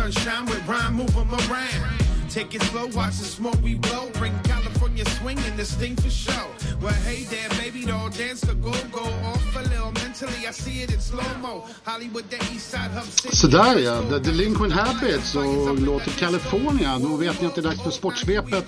[0.00, 2.00] sunshine with rhyme, move them around.
[2.30, 4.08] Take it slow, watch the smoke we blow.
[4.20, 6.46] Bring California swinging this thing for show.
[6.80, 10.46] Well, hey there, baby doll, dance the go-go off a little mentally.
[10.48, 11.66] I see it in slow-mo.
[11.84, 13.36] Hollywood, the east side hub city.
[13.36, 16.98] Sådär ja, The Delinquent Habits och låter California.
[16.98, 18.66] Då vet ni att det är dags för Sportsvepet.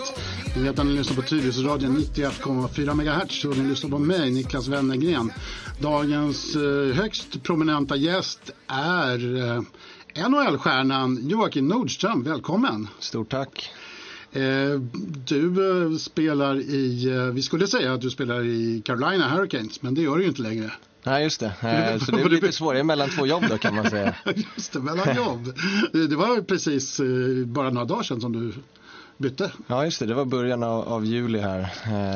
[0.57, 4.69] Ni vet att ni lyssnar på Tyresöradion 91,4 MHz och ni lyssnar på mig, Niklas
[4.69, 5.33] Wennergren.
[5.79, 9.63] Dagens eh, högst prominenta gäst är eh,
[10.15, 12.23] NHL-stjärnan Joakim Nordström.
[12.23, 12.89] Välkommen!
[12.99, 13.73] Stort tack!
[14.33, 14.81] Eh,
[15.27, 19.95] du eh, spelar i, eh, vi skulle säga att du spelar i Carolina Hurricanes, men
[19.95, 20.71] det gör du ju inte längre.
[21.05, 21.53] Nej, just det.
[22.07, 24.15] Så det är lite svårare mellan två jobb då kan man säga.
[24.57, 25.55] just det, mellan jobb.
[25.93, 27.01] Det var precis
[27.47, 28.53] bara några dagar sedan som du
[29.17, 29.53] bytte.
[29.67, 30.07] Ja, just det.
[30.07, 31.69] Det var början av, av juli här.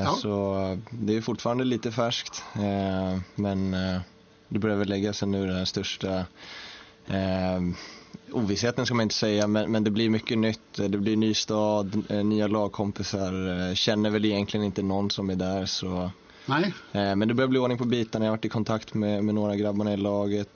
[0.04, 0.16] Ja.
[0.22, 2.42] Så det är fortfarande lite färskt.
[3.34, 3.70] Men
[4.48, 6.24] det börjar väl lägga sig nu den största
[8.32, 10.74] ovissheten ska man inte säga, men, men det blir mycket nytt.
[10.74, 13.68] Det blir ny stad, eh, nya lagkompisar.
[13.68, 16.10] Eh, Känner väl egentligen inte någon som är där så
[16.48, 18.24] Nej, Eh, Men det börjar bli ordning på bitarna.
[18.24, 20.48] Jag har varit i kontakt med, med några grabbarna i laget.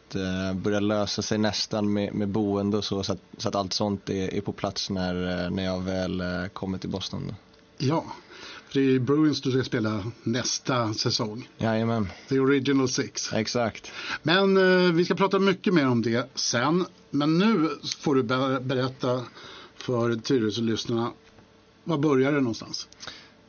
[0.54, 3.02] Börjar lösa sig nästan med, med boende och så.
[3.02, 6.78] Så att, så att allt sånt är, är på plats när, när jag väl kommer
[6.78, 7.34] till Boston.
[7.78, 8.04] ja.
[8.72, 11.48] För det är Bruins du ska spela nästa säsong.
[11.58, 13.32] Jajamän, The Original Six.
[13.32, 13.92] exakt.
[14.22, 16.84] Men eh, vi ska prata mycket mer om det sen.
[17.10, 17.68] Men nu
[17.98, 19.22] får du ber- berätta
[19.76, 21.10] för Tyresö-lyssnarna.
[21.84, 22.88] Var börjar det någonstans?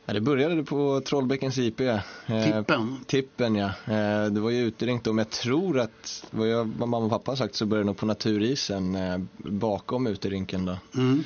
[0.06, 1.80] Ja, det började på Trollbäckens IP.
[1.80, 2.96] Eh, Tippen?
[3.06, 3.66] Tippen ja.
[3.66, 7.10] Eh, det var ju utringt då, men jag tror att vad, jag, vad mamma och
[7.10, 10.76] pappa har sagt så började det nog på naturisen eh, bakom uterinken då.
[10.96, 11.24] Mm.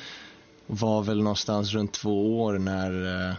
[0.67, 3.35] var väl någonstans runt två år när, eh,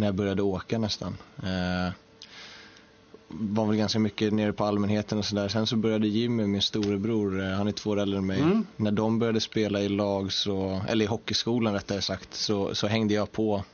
[0.00, 1.16] när jag började åka nästan.
[1.42, 1.92] Eh,
[3.28, 5.48] var väl ganska mycket nere på allmänheten och sådär.
[5.48, 8.40] Sen så började Jimmy, min storebror, eh, han är två år äldre än mig.
[8.40, 8.66] Mm.
[8.76, 13.14] När de började spela i lag, så, eller i hockeyskolan rättare sagt, så, så hängde
[13.14, 13.64] jag på.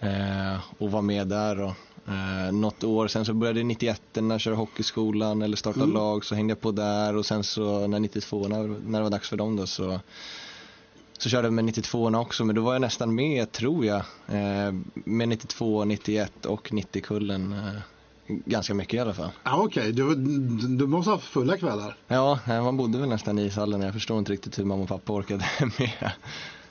[0.00, 1.72] Eh, och var med där och
[2.08, 5.94] Eh, något år, sen så började 91 när körde hockeyskolan eller startade Mm.
[5.94, 9.10] lag så hängde jag på där och sen så när 92 när, när det var
[9.10, 10.00] dags för dem då så
[11.24, 14.74] så körde jag med 92 också men då var jag nästan med tror jag eh,
[14.94, 17.80] med 92, 91 och 90-kullen eh,
[18.26, 19.30] ganska mycket i alla fall.
[19.44, 20.14] Ja, Okej, du,
[20.68, 21.96] du måste ha fulla kvällar.
[22.08, 23.80] Ja, eh, man bodde väl nästan i ishallen.
[23.82, 25.44] Jag förstår inte riktigt hur mamma och pappa orkade
[25.78, 26.12] med.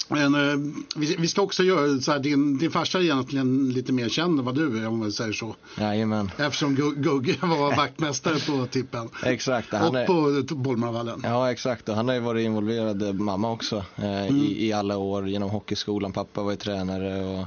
[0.08, 0.58] Men eh,
[0.96, 4.40] vi, vi ska också göra så här, din, din farsa är egentligen lite mer känd
[4.40, 5.56] än vad du är om man säger så.
[5.80, 9.10] Jajamän, Eftersom Gu- Gugge var vaktmästare på tippen.
[9.24, 9.72] exakt.
[9.74, 10.06] Han Och är,
[10.48, 11.22] på Bollmarvallen.
[11.24, 11.90] ja, exakt.
[11.90, 15.50] Och han har ju varit involverad, eh, mamma också, eh, i, i alla år genom
[15.50, 16.12] hockeyskolan.
[16.12, 17.46] Pappa var ju tränare och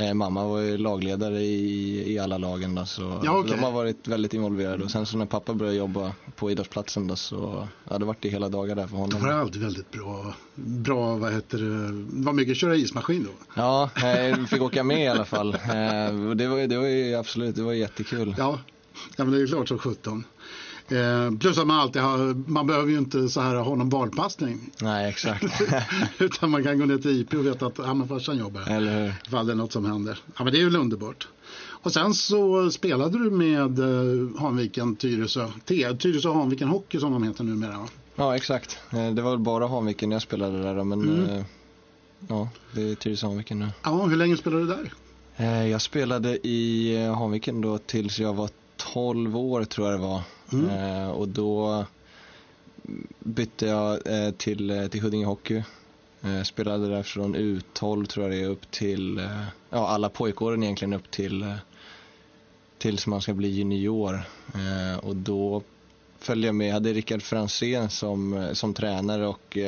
[0.00, 2.74] eh, mamma var ju lagledare i, i alla lagen.
[2.74, 3.52] Då, så Ja, okej.
[3.56, 4.84] de har varit väldigt involverade.
[4.84, 8.28] Och sen så när pappa började jobba på idrottsplatsen då, så ja, det vart det
[8.28, 9.40] hela dagar där för Det var honom.
[9.40, 13.30] alltid väldigt bra, bra vad heter det, var mycket köra ismaskin då.
[13.56, 15.54] Ja, jag fick åka med i alla fall.
[15.54, 18.34] Eh, det var, det var ju absolut, det var jättekul.
[18.38, 18.58] Ja,
[19.16, 20.24] ja men det är klart som 17.
[20.90, 24.70] Eh, plus att man alltid har, man behöver ju inte så här ha någon barnpassning.
[24.80, 25.44] Nej, exakt.
[26.18, 28.60] Utan man kan gå ner till IP och veta att ja, men farsan jobbar.
[28.70, 29.14] Eller hur?
[29.26, 30.18] Ifall det är något som händer.
[30.38, 31.28] Ja men det är väl underbart.
[31.82, 37.22] Och sen så spelade du med eh, Hanviken Tyresö, T, Tyresö Hanviken Hockey som de
[37.22, 37.78] heter numera.
[37.78, 37.88] va?
[38.16, 38.78] Ja, exakt.
[38.92, 41.30] Eh, Det var väl bara Hanviken jag spelade där då, men Mm.
[41.30, 41.44] eh,
[42.28, 43.68] ja, det är Tyresö Hanviken nu.
[43.84, 44.92] Ja, hur länge spelade du där?
[45.66, 48.50] Jag spelade i Hanviken då tills jag var
[48.92, 50.22] 12 år tror jag det var.
[50.52, 50.68] Mm.
[50.70, 51.84] Eh, Och då
[53.18, 55.62] bytte jag eh, till, eh, till Huddinge Hockey.
[56.22, 60.62] Eh, Spelade där från U12 tror jag det är upp till, eh, ja alla pojkåren
[60.62, 61.54] egentligen upp till eh,
[62.78, 64.20] tills man ska bli junior.
[65.02, 65.62] Och då
[66.18, 69.58] följde jag med, jag hade Rickard Franzén som, som tränare och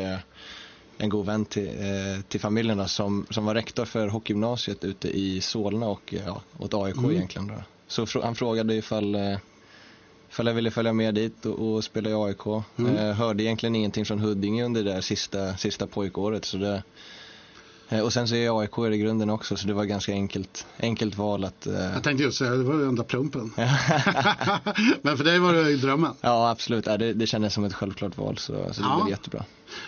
[0.98, 5.08] en god vän till, eh, till familjen då, som, som var rektor för hockeygymnasiet ute
[5.18, 7.10] i Solna och ja, åt AIK Mm.
[7.10, 7.46] egentligen.
[7.48, 7.54] Då.
[7.86, 9.38] Så frå- han frågade ifall, eh,
[10.32, 12.46] ifall jag ville följa med dit och, och spela i AIK.
[12.76, 12.96] Mm.
[12.96, 16.44] Eh, hörde egentligen ingenting från Huddinge under det där sista, sista pojkåret.
[16.44, 16.82] Så det,
[17.88, 21.16] eh, och sen så är AIK i grunden också så det var ganska enkelt, enkelt
[21.16, 23.52] val att eh, Jag tänkte just säga, det var ju enda plumpen.
[25.02, 26.12] men för dig var det drömmen.
[26.20, 29.00] Ja absolut, ja, det, det kändes som ett självklart val så, så det Ja.
[29.02, 29.44] blev jättebra.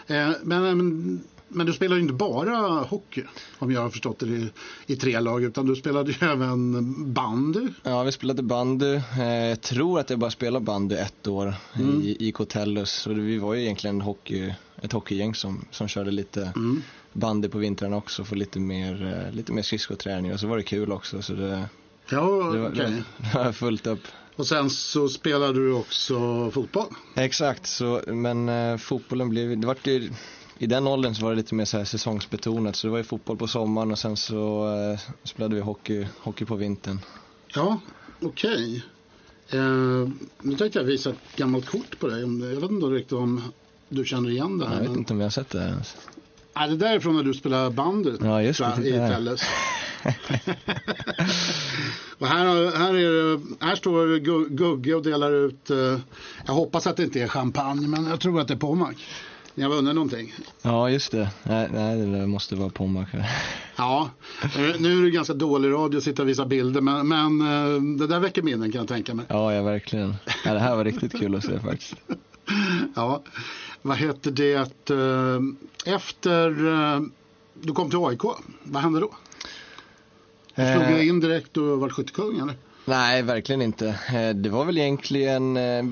[0.07, 1.21] Eh, men, men,
[1.55, 3.23] men du spelar ju inte bara hockey,
[3.59, 4.51] om jag har förstått det, i,
[4.87, 7.69] i tre lag, utan du spelade ju även bandy.
[7.83, 8.95] Ja, vi spelade bandy.
[8.95, 12.03] Eh, Jag tror att jag bara spelade bandy ett år Mm.
[12.03, 13.07] i, i Cotellus.
[13.07, 14.53] Och det- vi var ju egentligen hockey,
[14.83, 16.83] ett hockeygäng som, som körde lite Mm.
[17.13, 20.33] bandy på vintrarna också för lite mer, eh, lite mer skridskoträning.
[20.33, 21.23] Och så var det kul också.
[21.23, 21.69] Så det,
[22.11, 22.21] Ja,
[22.53, 23.03] Det var, okej.
[23.33, 24.01] det var fullt upp.
[24.37, 26.87] Och sen så spelade du också fotboll.
[27.17, 30.11] Exakt, så, men eh, fotbollen blev, det var ju,
[30.59, 33.05] i den åldern så var det lite mer så här säsongsbetonat så det var ju
[33.05, 36.99] fotboll på sommaren och sen så eh, spelade vi hockey, hockey på vintern.
[37.55, 37.81] Ja,
[38.23, 38.83] okej.
[39.51, 39.59] Eh,
[40.43, 42.21] nu tänkte jag visa ett gammalt kort på dig.
[42.21, 43.43] Jag vet inte riktigt om
[43.89, 44.75] du känner igen det här.
[44.75, 45.97] Jag vet men- inte om jag har sett det här ens.
[46.57, 48.93] Nej, det där är från när du spelade bandy Ja, just jag, det, i.
[48.93, 49.41] Telles.
[52.19, 55.99] och här, här, är, här står Gu- Gugge och delar ut, eh,
[56.47, 58.97] jag hoppas att det inte är champagne, men jag tror att det är Pommac.
[59.55, 60.35] Ni har vunnit någonting.
[60.63, 61.31] Ja, just det.
[61.43, 63.09] Nej, nej det måste vara Pommac.
[63.77, 64.11] Ja,
[64.43, 67.83] eh, nu är det ganska dålig radio att sitta och visa bilder, men, men eh,
[67.99, 69.27] det där väcker minnen kan jag tänka mig.
[69.29, 70.15] Ja, ja, verkligen.
[70.45, 71.95] Ja, det här var riktigt kul att se faktiskt.
[72.97, 73.23] Ja,
[73.83, 76.51] vad heter det, att, eh, efter
[77.63, 78.23] du kom till AIK,
[78.63, 79.11] vad hände då?
[80.55, 82.55] Slog Eh, du in direkt och var skyttekung eller?
[82.85, 83.99] Nej, verkligen inte.
[84.35, 85.85] Det var väl egentligen eh,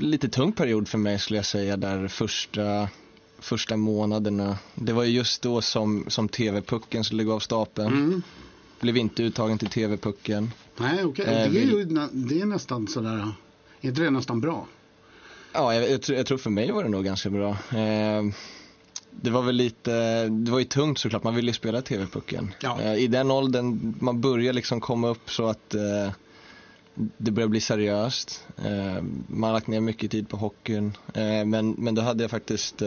[0.00, 2.88] lite tung period för mig skulle jag säga där första,
[3.40, 4.58] första månaderna.
[4.74, 7.86] Det var ju just då som, som TV-pucken skulle gå av stapeln.
[7.94, 8.22] Mm.
[8.80, 10.50] Blev inte uttagen till TV-pucken.
[10.78, 11.24] Nej, okej.
[11.24, 13.32] Eh, Det, är ju, det är nästan sådär,
[13.80, 14.66] är inte det nästan bra?
[15.52, 17.50] Ja, jag, jag, tror- jag tror för mig var det nog ganska bra.
[17.50, 18.22] Eh,
[19.10, 22.54] det var väl lite, det var ju tungt såklart, man ville ju spela TV-pucken.
[22.60, 22.80] Ja.
[22.80, 26.10] Eh, I den åldern, man börjar liksom komma upp så att eh,
[27.16, 28.44] det börjar bli seriöst.
[28.64, 30.92] Eh, man har lagt ner mycket tid på hockeyn.
[31.14, 32.82] Eh, men, men då hade jag faktiskt,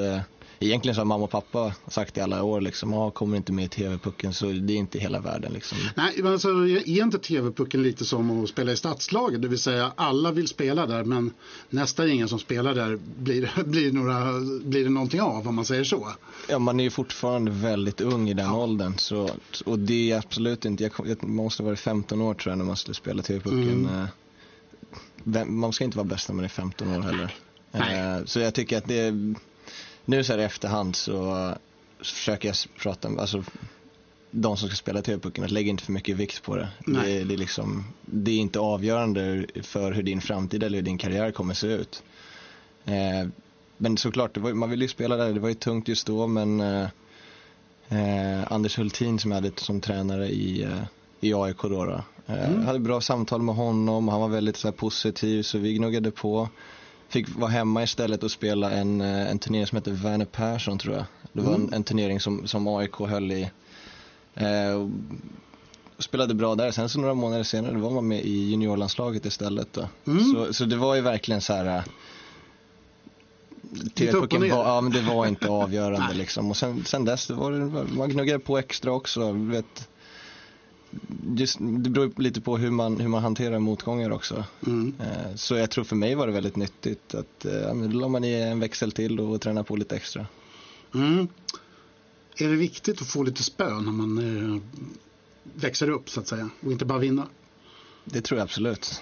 [0.65, 3.65] egentligen så har mamma och pappa sagt i alla år liksom, ah, kommer inte med
[3.65, 5.77] i TV-pucken så det är inte hela världen liksom.
[5.95, 9.41] Nej, men alltså, är inte TV-pucken lite som att spela i stadslaget?
[9.41, 11.31] Det vill säga alla vill spela där men
[11.69, 14.31] nästan ingen som spelar där blir, blir, några,
[14.65, 16.07] blir det någonting av om man säger så.
[16.49, 18.57] Ja, man är ju fortfarande väldigt ung i den Ja.
[18.63, 18.93] åldern.
[18.97, 19.29] Så,
[19.65, 22.75] och det är absolut inte, jag, jag måste vara 15 år tror jag när man
[22.77, 23.69] skulle spela TV-pucken.
[23.87, 24.01] Mm.
[24.01, 24.05] Eh,
[25.23, 27.35] vem- Man ska inte vara bäst när man är 15 år heller.
[27.71, 28.17] Nej.
[28.19, 29.13] Eh, Så jag tycker att det
[30.05, 31.53] nu så här i efterhand så,
[32.01, 33.43] så försöker jag prata med, alltså
[34.31, 36.69] de som ska spela TV-pucken, att lägga inte för mycket vikt på det.
[36.85, 40.97] Det, det, är liksom, det är inte avgörande för hur din framtid eller hur din
[40.97, 42.03] karriär kommer se ut.
[42.85, 43.29] Eh,
[43.77, 46.59] men såklart, var, man ville ju spela där, det var ju tungt just då men
[46.59, 46.87] eh,
[47.89, 50.83] eh, Anders Hultin som jag hade som tränare i, eh,
[51.21, 52.65] i AIK då, då eh, Mm.
[52.65, 56.49] hade bra samtal med honom, han var väldigt så här, positiv så vi gnuggade på.
[57.13, 60.95] Fick vara hemma istället och spela en, eh, en turnering som heter Werner Persson tror
[60.95, 61.05] jag.
[61.33, 61.67] Det var Mm.
[61.67, 63.49] en, en turnering som, som AIK höll i.
[64.35, 64.87] Eh,
[65.99, 66.71] spelade bra där.
[66.71, 69.77] Sen så några månader senare var man med i juniorlandslaget istället.
[70.07, 70.23] Mm.
[70.33, 71.83] Så, så det var ju verkligen så här.
[73.85, 76.49] och TV-pucken var, ja, men det var inte avgörande liksom.
[76.49, 79.31] Och sen, sen dess, det var, det- man gnuggade på extra också.
[79.31, 79.89] Vet,
[81.37, 84.43] just, det beror lite på hur man, hur man hanterar motgångar också.
[84.67, 84.93] Mm.
[84.99, 88.07] Eh, Så jag tror för mig var det väldigt nyttigt att eh, ja, då la
[88.07, 90.25] man i en växel till och träna på lite extra.
[90.93, 91.27] Mm.
[92.37, 94.61] Är det viktigt att få lite spö när man eh,
[95.53, 97.27] växer upp så att säga och inte bara vinna?
[98.05, 99.01] Det tror jag absolut.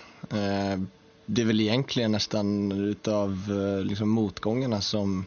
[1.25, 3.37] Det är väl egentligen nästan utav
[3.83, 5.25] liksom motgångarna som,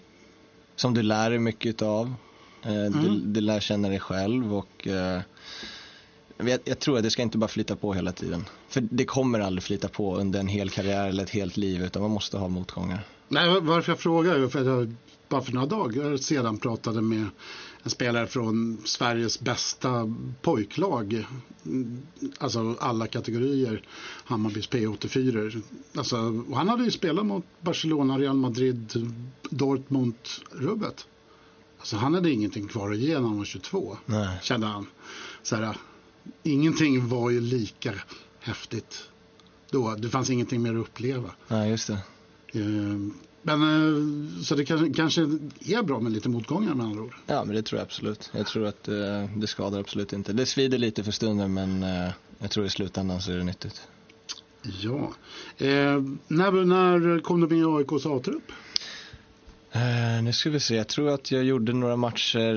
[0.76, 2.14] som du lär dig mycket utav.
[2.62, 3.32] Eh, Du, Mm.
[3.32, 4.88] du lär känna dig själv och
[6.36, 8.44] jag, jag tror att det ska inte bara flyta på hela tiden.
[8.68, 12.02] För det kommer aldrig flyta på under en hel karriär eller ett helt liv utan
[12.02, 13.06] man måste ha motgångar.
[13.28, 14.94] Nej, varför jag frågar är för att jag
[15.28, 17.26] bara för några dagar sedan pratade med
[17.82, 21.26] en spelare från Sveriges bästa pojklag.
[22.38, 23.82] Alltså alla kategorier.
[24.24, 25.62] Hammarbys P84.
[25.96, 28.92] Alltså, han hade ju spelat mot Barcelona, Real Madrid,
[29.50, 30.14] Dortmund,
[30.50, 31.06] rubbet.
[31.78, 33.96] Alltså han hade ingenting kvar att ge när han var 22.
[34.06, 34.38] Nej.
[34.42, 34.86] Kände han.
[35.42, 35.76] Så här,
[36.42, 37.94] ingenting var ju lika
[38.40, 39.08] häftigt
[39.70, 39.94] då.
[39.94, 41.30] Det fanns ingenting mer att uppleva.
[41.48, 41.98] Ja, just det.
[42.52, 42.62] Eh,
[43.42, 45.22] Men eh, så det kanske, kanske
[45.60, 47.14] är bra med lite motgångar med andra ord.
[47.26, 48.30] Ja, men det tror jag absolut.
[48.32, 48.94] Jag tror att eh,
[49.36, 50.32] det skadar absolut inte.
[50.32, 53.82] Det svider lite för stunden men eh, jag tror i slutändan så är det nyttigt.
[54.80, 55.12] Ja.
[55.58, 58.52] Eh, när, när kom du med i AIKs A-trupp?
[60.22, 62.54] Nu ska vi se, jag tror att jag gjorde några matcher,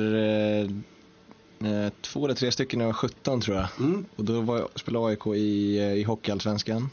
[2.02, 3.68] två eller tre stycken när jag var 17 tror jag.
[3.80, 4.06] Mm.
[4.16, 6.90] Och då var jag, spelade AIK i, eh, i Hockeyallsvenskan.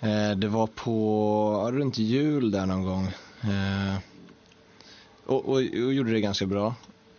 [0.00, 3.06] Eh, det var på, runt jul där någon gång.
[3.42, 3.96] Eh,
[5.26, 5.62] och, och, och
[5.94, 6.74] gjorde det ganska bra.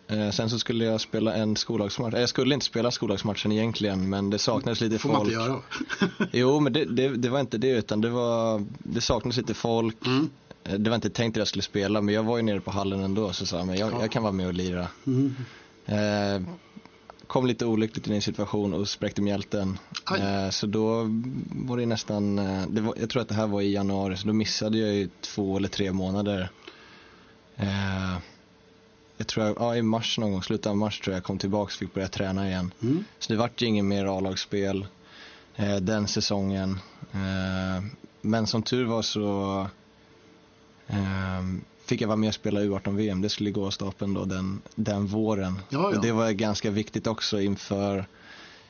[0.08, 4.10] Eh, sen så skulle jag spela en skollagsmatch, eh, jag skulle inte spela skollagsmatchen egentligen
[4.10, 5.32] men det saknades lite får man folk.
[5.34, 5.60] inte göra.
[6.32, 10.06] Jo men det, det, det var inte det utan det var, det saknades lite folk.
[10.06, 10.30] Mm.
[10.63, 12.72] Eh, Det var inte tänkt att jag skulle spela men jag var ju nere på
[12.72, 14.02] hallen ändå så sa jag, men jag, Ja.
[14.02, 14.88] jag kan vara med och lira.
[15.08, 15.36] Mm.
[15.86, 16.42] Eh,
[17.28, 19.80] kom lite olyckligt i en situation och spräckte mjälten.
[20.20, 21.04] Eh, så då
[21.52, 24.28] var det nästan, eh, det var, jag tror att det här var i januari, så
[24.28, 26.50] då missade jag ju två eller tre månader.
[27.56, 28.18] Eh,
[29.18, 31.38] jag tror jag, ja, i mars någon gång, slutet av mars tror jag jag kom
[31.38, 32.74] tillbaka och fick börja träna igen.
[32.82, 33.04] Mm.
[33.20, 34.88] Så det vart ju ingen mer A-lagsspel
[35.56, 36.80] eh, den säsongen.
[37.12, 37.84] Eh,
[38.22, 39.68] men som tur var så
[41.86, 43.22] fick jag vara med och spela U18-VM.
[43.22, 45.60] Det skulle gå av stapeln då den, den våren.
[45.70, 46.00] Ja, ja.
[46.02, 48.06] Det var ganska viktigt också inför,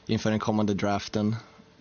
[0.05, 1.36] inför den kommande draften.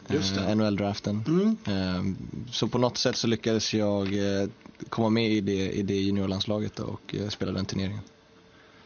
[0.08, 1.24] Eh, NHL-draften.
[1.26, 1.56] Mm.
[1.66, 2.14] Eh,
[2.52, 4.48] så på något sätt så lyckades jag eh,
[4.88, 8.00] komma med i det, i det juniorlandslaget och eh, spela den turneringen.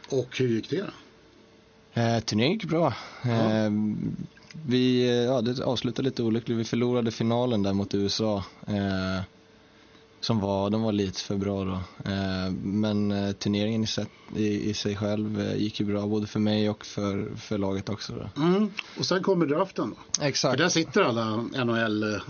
[0.09, 2.01] Och hur gick det då?
[2.01, 2.87] Eh, turneringen gick bra.
[3.23, 3.71] Eh,
[4.65, 6.57] vi, ja, det avslutade lite olyckligt.
[6.57, 8.43] Vi förlorade finalen där mot USA.
[8.67, 9.21] Eh,
[10.19, 11.79] som var, de var lite för bra då.
[12.11, 16.27] Eh, men eh, turneringen i, set, i, i sig själv eh, gick ju bra både
[16.27, 18.13] för mig och för, för laget också.
[18.13, 18.41] Då.
[18.43, 18.71] Mm.
[18.99, 20.21] Och sen kommer draften då.
[20.21, 20.57] För Exakt.
[20.57, 22.21] där sitter alla NHL,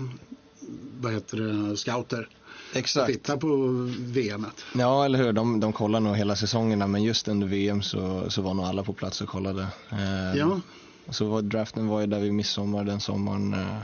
[1.00, 2.28] vad heter det, scouter.
[2.74, 3.12] Exakt.
[3.12, 3.56] tittar på
[3.98, 4.64] VMet.
[4.74, 5.32] Ja, eller hur.
[5.32, 8.82] De, de kollar nog hela säsongerna men just under VM så, så var nog alla
[8.82, 9.66] på plats och kollade.
[10.36, 10.60] Ja,
[11.10, 13.54] Så var, draften var ju där vid midsommar den sommaren.
[13.54, 13.76] Eh,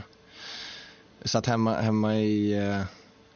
[1.25, 2.53] satt hemma, hemma i,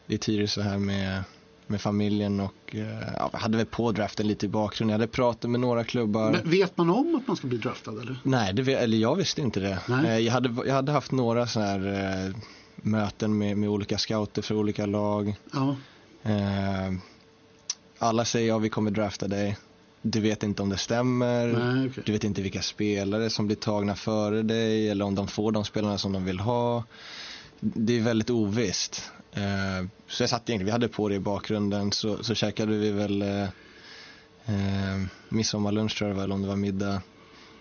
[0.09, 1.23] i Tyresö här med,
[1.67, 4.91] med familjen och eh, ja, hade väl på draften lite i bakgrunden.
[4.93, 6.31] Jag hade pratat med några klubbar.
[6.31, 8.19] men vet man om att man ska bli draftad eller?
[8.23, 9.79] Nej, det, eller jag visste inte det.
[9.87, 10.05] Nej.
[10.05, 11.87] Eh, jag, hade, jag hade haft några så här
[12.27, 12.35] eh,
[12.75, 15.35] möten med, med olika scouter för olika lag.
[15.53, 15.75] Ja,
[17.99, 19.57] alla säger ja, vi kommer drafta dig.
[20.01, 21.47] Du vet inte om det stämmer.
[21.47, 22.03] nej okej.
[22.05, 25.65] Du vet inte vilka spelare som blir tagna före dig eller om de får de
[25.65, 26.83] spelarna som de vill ha.
[27.59, 29.11] Det är väldigt ovisst.
[29.31, 32.91] Eh, Så jag satt egentligen, vi hade på det i bakgrunden så, så käkade vi
[32.91, 33.43] väl eh,
[34.45, 37.01] eh, midsommarlunch tror jag eller om det var middag.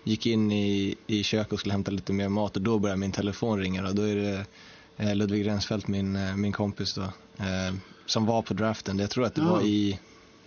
[0.03, 3.11] Gick in i, i köket och skulle hämta lite mer mat och då började min
[3.11, 4.45] telefon ringa och då är det
[4.97, 7.01] eh, Ludvig Rensfeldt, min, eh, min kompis då,
[7.37, 7.75] eh,
[8.05, 8.99] som var på draften.
[8.99, 9.99] Jag tror att det var i,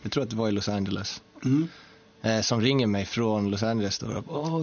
[0.02, 1.68] jag tror att det var i Los Angeles Mm.
[2.22, 4.22] Eh, som ringer mig från Los Angeles då.
[4.28, 4.62] Åh,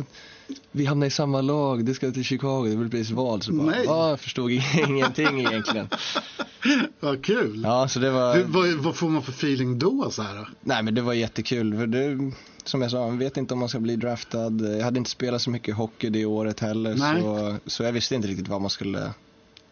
[0.72, 3.42] vi hamnar i samma lag, du ska till Chicago, det blir precis val.
[3.42, 3.86] Så bara, Nej.
[3.88, 4.52] "Åh, jag förstod
[4.88, 5.90] ingenting egentligen.
[7.00, 7.62] Vad kul.
[7.64, 10.36] Ja, så det var, vad, vad får man för feeling då så här?
[10.36, 10.46] då?
[10.62, 11.78] nej men det var jättekul.
[11.78, 12.32] För det,
[12.64, 14.52] som jag sa, man vet inte om man ska bli draftad.
[14.78, 16.96] Jag hade inte spelat så mycket hockey det året heller.
[16.96, 17.22] Nej.
[17.22, 19.14] Så, så jag visste inte riktigt vad man skulle,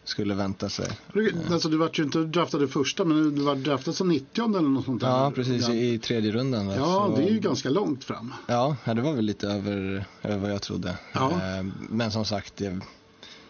[0.08, 0.88] skulle vänta sig.
[1.50, 4.68] Alltså du vart ju inte draftad i första men du var draftad som 90 eller
[4.68, 5.08] något sånt där.
[5.08, 6.68] Ja, precis i, i tredje rundan.
[6.68, 8.34] ja Så- det är ju ganska långt fram.
[8.46, 10.98] Ja, det var väl lite över, över vad jag trodde.
[11.12, 11.30] Ja.
[11.32, 12.80] Eh, Men som sagt, jag,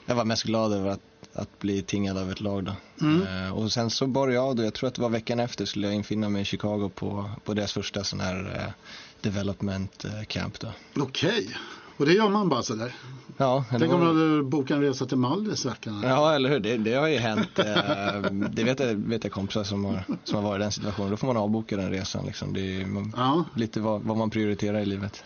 [0.06, 1.00] jag var mest glad över att,
[1.32, 2.72] att bli tingad av ett lag då.
[3.06, 3.46] Mm.
[3.46, 5.86] Eh, Och sen så började jag då, jag tror att det var veckan efter skulle
[5.86, 8.72] jag infinna mig i Chicago på, på deras första sån här eh,
[9.20, 10.68] development camp då.
[11.02, 11.56] Okej.
[11.98, 12.94] Och det gör man bara sådär.
[13.36, 16.02] Ja, det Tänk om du hade bokat en resa till Mallis veckan.
[16.02, 16.60] Ja, eller hur?
[16.60, 17.58] Det, det har ju hänt.
[17.58, 21.10] Eh, det vet jag, vet jag kompisar som har, som har varit i den situationen.
[21.10, 22.26] Då får man avboka den resan.
[22.26, 22.52] Liksom.
[22.52, 25.24] Det är man, Ja, lite vad, vad man prioriterar i livet.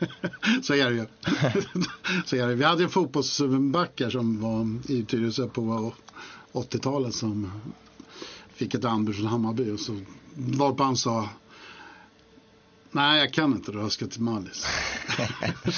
[0.62, 1.06] så är det ju.
[2.24, 2.54] så är det.
[2.54, 5.92] Vi hade en fotbollsback som var i Tyresö på
[6.52, 7.50] 80-talet som
[8.54, 10.00] fick ett anbud från Hammarby och så
[10.34, 11.28] varpå han sa
[12.92, 14.66] Nej, jag kan inte då, jag ska till Mallis.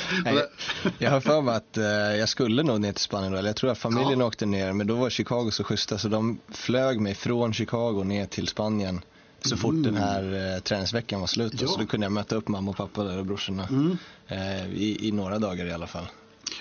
[0.98, 3.56] Jag har för mig att eh, jag skulle nog ner till Spanien då, eller jag
[3.56, 7.14] tror att familjen åkte ner, men då var Chicago så schyssta så de flög mig
[7.14, 9.00] från Chicago ner till Spanien
[9.40, 11.52] så fort den här eh, träningsveckan var slut.
[11.52, 11.64] Mm.
[11.64, 11.68] Ja.
[11.72, 13.96] Så då kunde jag möta upp mamma och pappa där och brorsorna Mm.
[14.28, 16.06] eh, i, i några dagar i alla fall.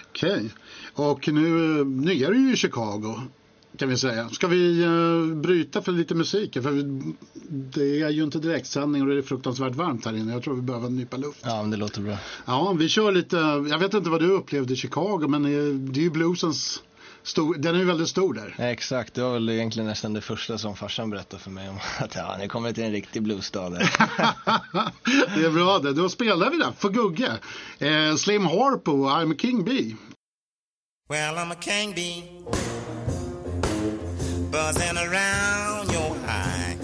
[0.09, 0.49] Okej.
[0.93, 3.21] Och nu, eh, nu är du ju i Chicago.
[3.77, 4.29] Kan vi säga.
[4.29, 6.53] Ska vi uh, bryta för lite musik?
[6.53, 7.13] För vi,
[7.49, 10.33] det är ju inte direktsändning och det är fruktansvärt varmt här inne.
[10.33, 11.39] Jag tror vi behöver en nypa luft.
[11.43, 12.17] Ja, men det låter bra.
[12.45, 13.35] Ja, vi kör lite.
[13.69, 16.83] Jag vet inte vad du upplevde i Chicago, men eh, det är ju bluesens
[17.23, 17.55] stor.
[17.55, 18.55] Den är ju väldigt stor där.
[18.57, 21.79] Ja, exakt, det var väl egentligen nästan det första som farsan berättade för mig om
[21.99, 23.69] att ja, nu kommer det till en riktig bluesstad.
[23.69, 23.79] där.
[25.35, 25.93] det är bra det.
[25.93, 27.31] Då spelar vi den för Gugge.
[27.79, 29.95] Eh, Slim Harpo, I'm a King Bee.
[31.09, 32.23] Well, I'm a king bee,
[34.53, 36.77] buzzing around your eye.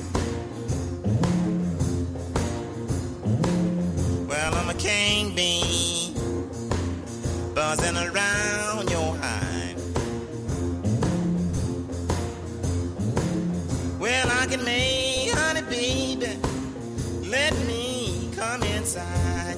[4.27, 6.15] Well, I'm a king bee,
[7.53, 9.75] buzzing around your eye.
[13.99, 16.39] Well, I can make honey, baby.
[17.29, 19.57] Let me come inside.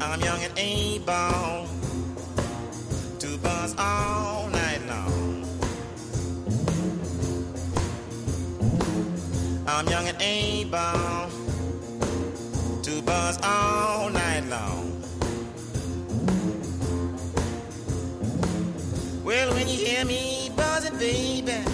[0.00, 1.39] I'm young and able
[10.72, 11.28] Able
[12.82, 15.02] to buzz all night long.
[19.24, 21.64] Well, when you hear me buzzing, baby,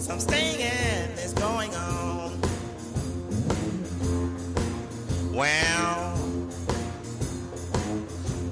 [0.00, 2.40] some stinging is going on.
[5.32, 6.18] Well,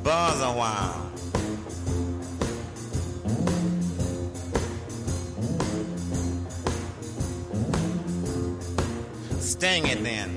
[0.04, 1.03] buzz a while.
[9.54, 10.34] Sting it then.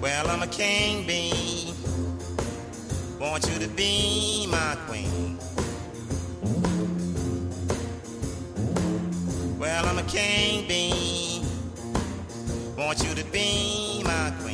[0.00, 1.74] Well, I'm a king bee.
[3.20, 5.38] Want you to be my queen.
[9.58, 11.44] Well, I'm a king bee.
[12.78, 14.49] Want you to be my queen.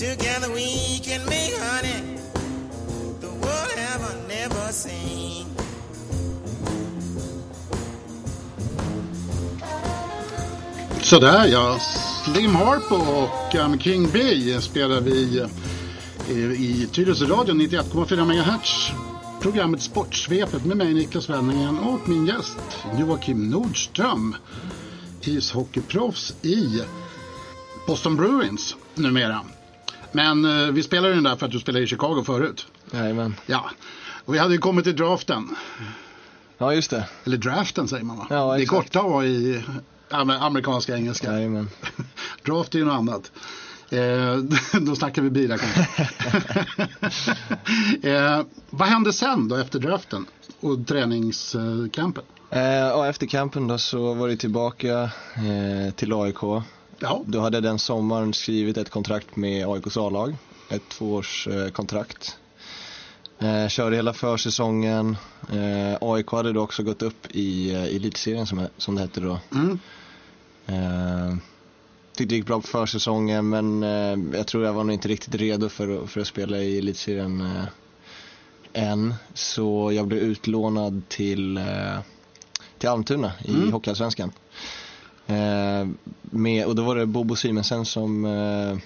[0.00, 2.16] Together we can make honey
[3.20, 5.46] the world ever never seen.
[11.02, 11.78] Sådär ja,
[12.24, 14.20] Slim Harpo och um, King B
[14.60, 18.90] spelar vi eh, i, i Tyresö radio 91,4 MHz.
[19.40, 24.36] Programmet Sportsvepet med mig Niklas Wenningen och min gäst Joakim Nordström.
[25.22, 26.82] Ishockeyproffs i
[27.86, 29.44] Boston Bruins numera.
[30.12, 32.66] Men eh, vi spelade den där för att du spelade i Chicago förut.
[32.92, 33.34] Jajamän.
[33.46, 33.70] Ja,
[34.24, 35.56] och vi hade ju kommit till draften.
[36.58, 37.08] Ja, just det.
[37.24, 38.26] Eller draften säger man va?
[38.30, 38.92] Ja, det är exakt.
[38.92, 39.64] korta A i
[40.10, 41.32] amer- amerikanska engelska.
[41.32, 41.68] Jajamän.
[42.46, 43.30] Draft är ju något annat.
[43.90, 44.36] Eh,
[44.80, 46.08] då snackar vi bilar kanske.
[48.10, 50.26] eh, vad hände sen då efter draften
[50.60, 52.24] och träningscampen?
[52.50, 55.00] Eh, och efter campen då så var det tillbaka
[55.34, 56.36] eh, till AIK.
[57.00, 60.36] Ja, Då hade den sommaren skrivit ett kontrakt med AIKs A-lag.
[60.68, 62.36] Ett tvåårskontrakt.
[63.38, 65.16] Eh, körde hela försäsongen.
[65.52, 69.38] Eh, AIK hade då också gått upp i eh, elitserien som, som det hette då.
[69.54, 69.78] mm.
[70.66, 71.36] Eh,
[72.16, 75.34] tyckte det gick bra på försäsongen men eh, jag tror jag var nog inte riktigt
[75.34, 77.64] redo för, för att spela i elitserien eh,
[78.72, 79.14] än.
[79.34, 81.98] Så jag blev utlånad till, eh,
[82.78, 83.72] till Almtuna i Mm.
[83.72, 84.32] Hockeyallsvenskan.
[85.30, 85.88] Eh,
[86.22, 88.78] med, och då var det Bobo Simensen som, eh,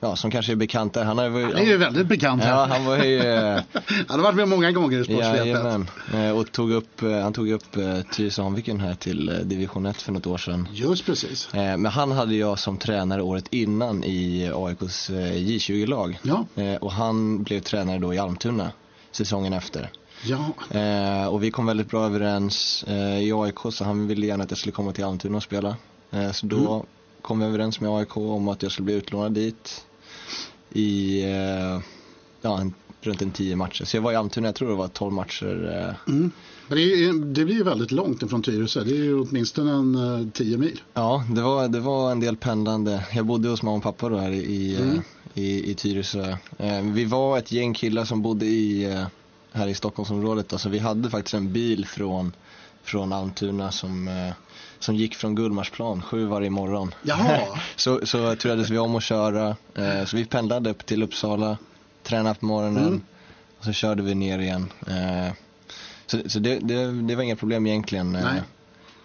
[0.00, 1.04] ja, som kanske är bekant där.
[1.04, 2.42] Han, ju- han är ju väldigt bekant.
[2.44, 3.18] Ja, han var ju...
[3.20, 3.60] Eh,
[4.08, 5.88] Han har varit med många gånger i Sportsvepet.
[6.14, 10.26] Eh, och tog upp, han tog upp Tyresö Sandviken här till division 1 för något
[10.26, 10.68] år sedan.
[10.72, 11.48] Just precis.
[11.52, 16.18] Men han hade jag som tränare året innan i AIKs eh, J20-lag.
[16.22, 16.44] Ja,
[16.80, 18.70] Och han blev tränare då i Almtuna
[19.10, 19.90] säsongen efter.
[20.24, 20.52] ja.
[20.78, 24.50] Eh, Och vi kom väldigt bra överens eh, i AIK så han ville gärna att
[24.50, 25.76] jag skulle komma till Almtuna och spela.
[26.12, 26.86] Eh, Så då Mm.
[27.22, 29.84] kom vi överens med AIK om att jag skulle bli utlånad dit
[30.72, 31.80] i eh,
[32.42, 33.84] ja, en, runt en tio matcher.
[33.84, 35.86] Så jag var i Almtuna, jag tror det var 12 matcher.
[36.06, 36.30] eh, Mm.
[36.68, 38.84] Men det, är, det blir ju väldigt långt ifrån Tyresö.
[38.84, 40.80] Det är ju åtminstone en 10 mil.
[40.94, 43.04] Ja, det var, det var en del pendlande.
[43.14, 45.00] Jag bodde hos mamma och pappa då här i, Mm.
[45.34, 46.36] i, i Tyresö.
[46.82, 48.98] Vi var ett gäng killar som bodde i,
[49.52, 50.48] här i Stockholmsområdet.
[50.48, 52.32] Då, så vi hade faktiskt en bil från,
[52.82, 54.32] från Almtuna som, eh,
[54.78, 56.94] som gick från Gullmarsplan sju varje morgon.
[57.02, 57.40] Jaha.
[57.76, 59.56] så, så turades vi om att köra.
[59.74, 61.56] Eh, så vi pendlade upp till Uppsala,
[62.02, 63.00] tränade på morgonen Mm.
[63.58, 64.72] och så körde vi ner igen.
[64.86, 65.32] Eh,
[66.06, 68.12] så så det, det, det var inga problem egentligen.
[68.12, 68.42] Nej.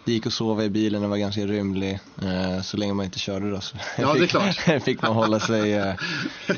[0.08, 1.98] Det gick att sova i bilen, den var ganska rymlig.
[2.22, 4.82] Eh, så länge man inte körde då så Ja, det är fick, klart.
[4.84, 5.94] fick man hålla sig eh,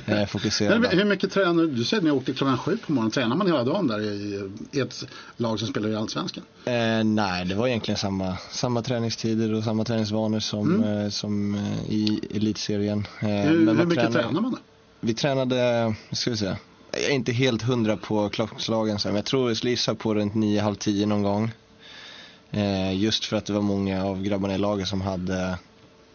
[0.06, 0.80] eh, fokuserad.
[0.80, 1.84] Men hur mycket tränar du?
[1.84, 3.10] säger att ni åkte klockan sju på morgonen.
[3.10, 5.04] Tränar man hela dagen där i, ett
[5.36, 6.44] lag som spelar i Allsvenskan?
[6.64, 11.56] Eh, nej, det var egentligen samma, samma träningstider och samma träningsvanor som, eh, som
[11.88, 13.06] i elitserien.
[13.20, 13.48] Mm.
[13.48, 14.58] Hur, hur mycket tränar- tränar man då?
[15.00, 16.56] Vi tränade, ska vi säga,
[16.92, 20.34] jag är inte helt hundra på klockslagen men jag tror jag skulle gissa på runt
[20.34, 21.50] nio, halv tio någon gång.
[22.50, 25.58] Eh, just för att det var många av grabbarna i laget som hade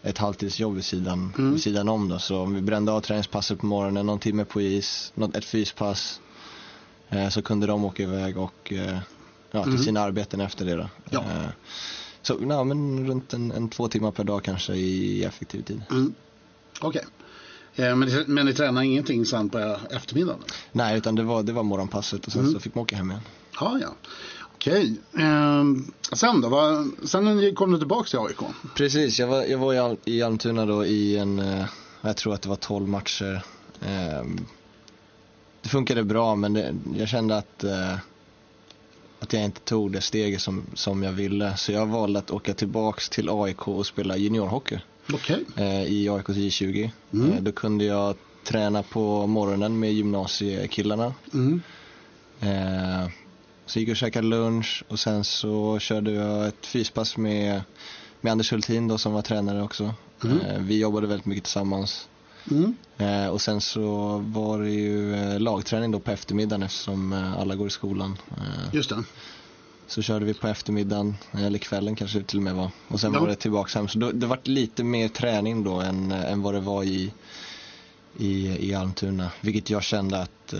[0.02, 1.52] ett halvtidsjobb vid sidan, Mm.
[1.52, 2.18] vid sidan om då.
[2.18, 6.20] Så om vi brände av träningspasset på morgonen, någon timme på is, något, ett fyspass.
[7.08, 8.98] Eh, så kunde de åka iväg och eh,
[9.50, 9.84] ja, till Mm.
[9.84, 10.88] sina arbeten efter det då.
[11.10, 11.20] Ja.
[11.20, 11.48] Eh,
[12.22, 15.82] så ja, men runt en, en två timmar per dag kanske i effektiv tid.
[15.90, 16.14] Mm.
[16.80, 17.04] Okej.
[17.76, 20.40] Eh, men, men ni tränar ingenting sen på eftermiddagen?
[20.72, 22.52] Nej, utan det var, det var morgonpasset och sen Mm.
[22.54, 23.22] så fick man åka hem igen.
[23.60, 23.88] Ja, ja.
[24.66, 24.94] Okej.
[25.18, 26.48] Ehm, sen då?
[26.48, 28.38] Vad, sen kom du tillbaka till AIK?
[28.74, 31.64] Precis, jag var, jag var i, Al- i Almtuna då i en, eh,
[32.00, 33.42] jag tror att det var 12 matcher.
[33.86, 34.46] Ehm,
[35.62, 37.94] det funkade bra men det, jag kände att, eh,
[39.20, 41.56] att jag inte tog det steget som, som jag ville.
[41.56, 44.78] Så jag valde att åka tillbaks till AIK och spela juniorhockey
[45.12, 45.44] Okej.
[45.56, 46.90] eh, i AIKs J20.
[47.12, 47.32] Mm.
[47.32, 51.14] Eh, då kunde jag träna på morgonen med gymnasiekillarna.
[51.34, 51.62] Mm.
[53.66, 57.62] Så gick jag och käkade lunch och sen så körde jag ett fyspass med,
[58.20, 59.94] med Anders Hultin då som var tränare också.
[60.24, 60.40] Mm.
[60.40, 62.08] Eh, vi jobbade väldigt mycket tillsammans.
[62.50, 62.76] Mm.
[62.98, 67.66] Eh, och sen så var det ju eh, lagträning då på eftermiddagen eftersom alla går
[67.66, 68.18] i skolan.
[68.72, 69.04] Just det.
[69.86, 72.70] så körde vi på eftermiddagen, eller kvällen kanske det till och med var.
[72.88, 73.20] Och sen Ja.
[73.20, 73.88] var det tillbaka hem.
[73.88, 77.12] Så då, det var lite mer träning då än, än vad det var i,
[78.18, 79.30] i, i Almtuna.
[79.40, 80.54] Vilket jag kände att,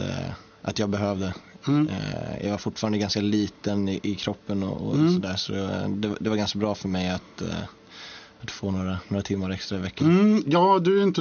[0.62, 1.34] att jag behövde.
[1.68, 1.88] Mm.
[1.88, 5.14] Eh, jag var fortfarande ganska liten i, i kroppen och, och Mm.
[5.14, 5.36] sådär.
[5.36, 5.52] Så
[5.88, 7.48] det, det var ganska bra för mig att, eh,
[8.42, 10.10] att få några, några timmar extra i veckan.
[10.20, 11.20] Mm, ja, du är inte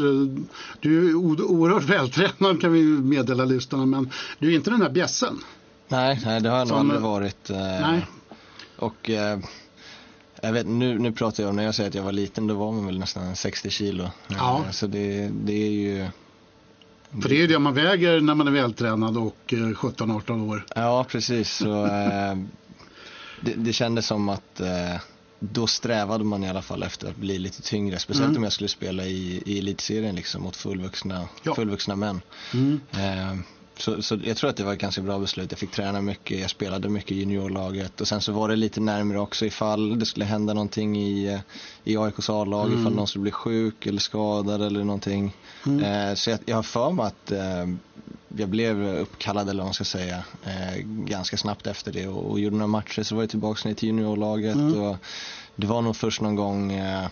[0.79, 5.39] Du är oerhört vältränad kan vi meddela lyssnarna, men du är inte den där bjässen.
[5.87, 7.49] Nej, nej, det har jag nog aldrig varit.
[7.49, 8.05] Eh, Nej.
[8.77, 9.09] Och
[10.41, 12.53] jag vet, nu, nu pratar jag om, när jag säger att jag var liten, då
[12.55, 14.09] var man väl nästan 60 kilo.
[14.27, 14.65] Ja.
[14.71, 16.07] Så det, det är ju,
[17.21, 20.65] För det är ju det man väger när man är vältränad och eh, 17-18 år.
[20.75, 21.51] ja precis.
[21.57, 22.35] Så, eh,
[23.41, 24.95] det, det kändes som att eh,
[25.39, 27.99] då strävade man i alla fall efter att bli lite tyngre.
[27.99, 28.37] Speciellt Mm.
[28.37, 31.55] om jag skulle spela i, i elitserien liksom, mot fullvuxna, Ja.
[31.55, 32.21] fullvuxna män.
[32.53, 32.79] Mm.
[32.93, 33.37] Eh,
[33.77, 35.51] så, så jag tror att det var ett ganska bra beslut.
[35.51, 38.79] Jag fick träna mycket, jag spelade mycket i juniorlaget och sen så var det lite
[38.81, 41.39] närmare också ifall det skulle hända någonting i, eh,
[41.83, 42.79] i AIKs A-lag, Mm.
[42.81, 45.35] ifall någon skulle bli sjuk eller skadad eller någonting.
[45.65, 46.09] Mm.
[46.09, 47.65] Eh, så jag, jag har för mig att eh,
[48.37, 52.39] jag blev uppkallad eller vad man ska säga eh, ganska snabbt efter det och, och
[52.39, 54.81] gjorde några matcher så var jag tillbaka ner till juniorlaget Mm.
[54.81, 54.97] och
[55.55, 57.07] det var nog först någon gång eh,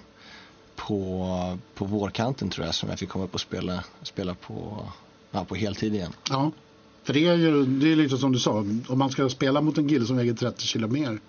[0.76, 4.86] på, på vårkanten tror jag som jag fick komma upp och spela, spela på,
[5.34, 6.14] ja, på heltid igen.
[6.30, 6.52] Ja,
[7.04, 8.52] för det är ju det är lite som du sa,
[8.88, 11.20] om man ska spela mot en kille som väger 30 kilo mer.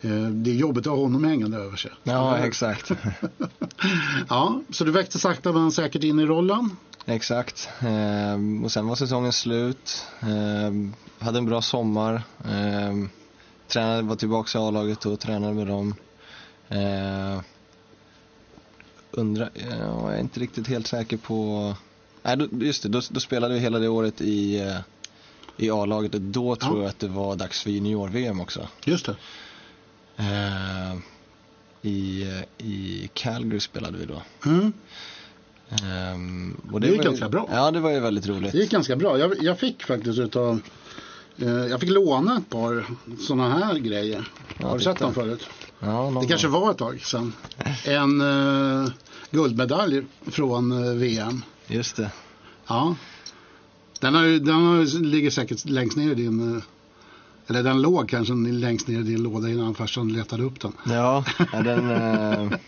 [0.00, 1.90] eh, Det är jobbigt att ha honom hängande över sig.
[2.02, 2.90] Ja, exakt.
[4.28, 6.76] Ja, så du växte sakta men säkert in i rollen.
[7.06, 7.68] exakt.
[7.80, 10.06] Ehm, och sen var säsongen slut.
[10.20, 12.22] Ehm, hade en bra sommar.
[12.48, 13.08] Ehm,
[13.68, 15.94] tränade, var tillbaka i A-laget och tränade med dem.
[16.68, 17.40] Ehm,
[19.10, 19.76] undrar, ja,
[20.10, 21.74] jag är inte riktigt helt säker på...
[22.36, 24.76] Nej, just det, då, då spelade vi hela det året i, eh,
[25.56, 26.82] i A-laget och då tror Ja.
[26.82, 28.68] jag att det var dags för junior-VM också.
[28.84, 29.16] Just det.
[30.16, 31.02] Ehm,
[31.82, 34.22] i, eh, I Calgary spelade vi då.
[34.46, 34.72] Mm.
[35.82, 37.48] Ehm, och Det gick var ju- ganska bra.
[37.52, 38.52] Ja, det var ju väldigt roligt.
[38.52, 39.18] Det gick ganska bra.
[39.18, 40.60] Jag, jag fick faktiskt utav
[41.70, 42.86] jag fick låna ett par
[43.26, 44.28] sådana här grejer.
[44.60, 44.92] Ja, Har du titta.
[44.92, 45.46] sett dem förut?
[45.80, 47.32] Ja, Det kanske var ett tag sedan.
[47.84, 48.90] En eh,
[49.30, 51.42] guldmedalj från eh, VM.
[51.68, 52.10] Just det.
[52.66, 52.96] Ja.
[54.00, 56.56] Den, har, ju- den har, ligger säkert längst ner i din...
[56.56, 56.62] eh,
[57.46, 60.72] Eller den låg kanske längst ner i din låda innan farsan letade upp den.
[60.86, 61.90] Ja, är den...
[61.90, 62.58] eh,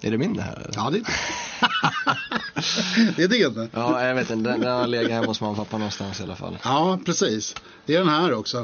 [0.00, 0.54] är det min det här?
[0.56, 0.70] eller?
[0.74, 1.00] Ja, det,
[3.16, 3.68] det är din.
[3.72, 4.50] Ja, jag vet inte.
[4.50, 6.58] Den, den har legat hemma hos mamma och pappa någonstans i alla fall.
[6.64, 7.54] Ja, precis.
[7.86, 8.58] Det är den här också.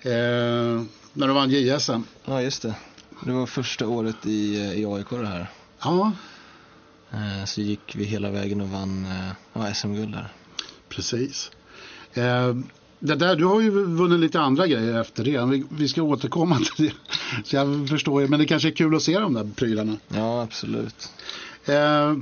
[0.00, 2.02] Eh, när du vann JSM.
[2.24, 2.74] Ja, just det.
[3.24, 5.50] Det var första året i, i AIK det här.
[5.80, 6.10] Ja, Eh,
[7.46, 10.28] Så gick vi hela vägen och vann eh, ja, SM-guld där.
[10.88, 11.50] precis.
[12.14, 12.54] Eh,
[13.00, 15.64] det där, du har ju vunnit lite andra grejer efter det.
[15.70, 16.92] Vi, ska återkomma till det.
[17.44, 19.96] Så jag förstår ju, men det kanske är kul att se de där prylarna.
[20.08, 21.12] Ja, absolut.
[21.66, 22.14] Eh,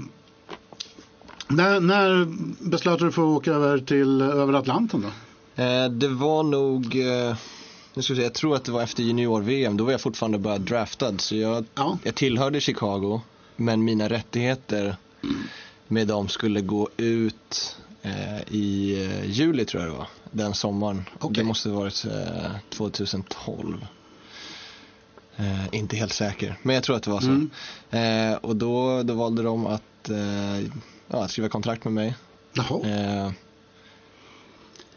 [1.48, 2.26] när, när
[2.70, 5.62] beslöt du för att åka över till över Atlanten då?
[5.62, 6.84] Eh, Det var nog...
[6.96, 7.36] eh,
[7.94, 9.76] Nu ska vi se, jag tror att det var efter junior-VM.
[9.76, 11.14] Då var jag fortfarande bara draftad.
[11.18, 11.98] Så jag, Ja.
[12.02, 13.20] jag tillhörde Chicago.
[13.56, 14.96] Men mina rättigheter
[15.88, 20.08] med dem skulle gå ut eh, i eh, juli tror jag det var.
[20.30, 21.04] Den sommaren.
[21.20, 21.34] Okej.
[21.42, 23.86] Det måste ha varit eh, 2012.
[25.36, 27.26] Eh, inte helt säker, men jag tror att det var så.
[27.26, 27.50] Mm.
[27.90, 30.60] Eh, och då, då valde de att, eh,
[31.08, 32.14] ja, att skriva kontrakt med mig.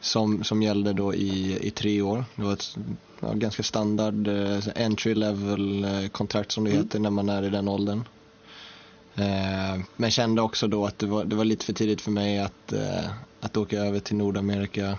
[0.02, 2.26] Som, som gällde då i, i tre år.
[2.36, 2.78] Det var ett
[3.20, 4.28] ja, ganska standard
[4.76, 6.84] entry level kontrakt som det Mm.
[6.84, 8.04] heter när man är i den åldern.
[9.20, 12.40] Eh, men kände också då att det var, det var lite för tidigt för mig
[12.40, 13.06] att, eh,
[13.42, 14.98] att åka över till Nordamerika.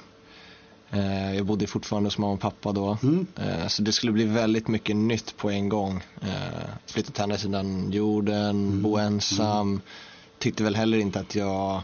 [0.91, 2.99] Eh, jag bodde fortfarande hos mamma och pappa då.
[3.03, 3.27] Mm.
[3.69, 6.03] Så det skulle bli väldigt mycket nytt på en gång.
[6.87, 8.83] Flytta till andra sidan jorden, Mm.
[8.83, 9.81] bo ensam.
[10.39, 11.83] Tyckte väl heller inte att jag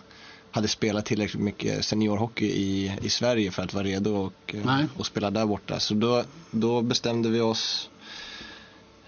[0.51, 4.87] hade spelat tillräckligt mycket seniorhockey i, i Sverige för att vara redo och, Nej.
[4.97, 5.81] och spela där borta.
[5.81, 7.91] Så då, då bestämde vi oss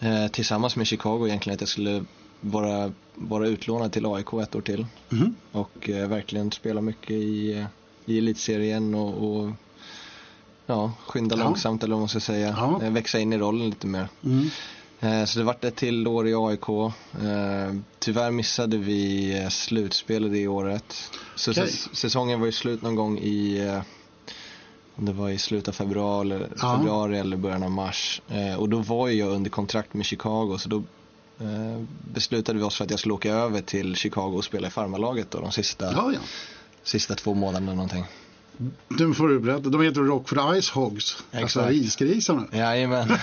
[0.01, 2.05] eh, tillsammans med Chicago egentligen att jag skulle
[2.41, 4.87] vara, vara utlånad till AIK ett år till.
[5.09, 5.35] Mhm.
[5.53, 7.67] Och eh, verkligen spela mycket i,
[8.07, 9.51] i elitserien och, och
[10.67, 11.45] ja, skynda Ja.
[11.45, 12.55] långsamt eller vad man ska säga.
[12.59, 12.81] Ja.
[12.83, 14.09] Eh, växa in i rollen lite mer.
[14.25, 14.47] Mm.
[15.01, 16.69] Eh, Så det vart ett till år i AIK.
[16.69, 20.95] Eh, Tyvärr missade vi eh, slutspelet det året.
[21.37, 23.83] Så säs- säsongen var ju slut någon gång i, eh,
[24.97, 26.77] Det var i slutet av februari, Ja.
[26.77, 28.23] februari eller början av mars.
[28.29, 30.83] Eh, och då var ju jag under kontrakt med Chicago så då
[32.13, 35.31] beslutade vi oss för att jag skulle åka över till Chicago och spela i farmarlaget
[35.31, 36.21] då de sista, Ja, ja.
[36.83, 38.05] sista två månaderna någonting.
[38.89, 39.69] Nu får du berätta.
[39.69, 41.17] De heter Rockford Ice Hogs.
[41.33, 41.73] Alltså Exakt.
[41.73, 42.47] isgrisarna.
[42.53, 43.09] Jajamän.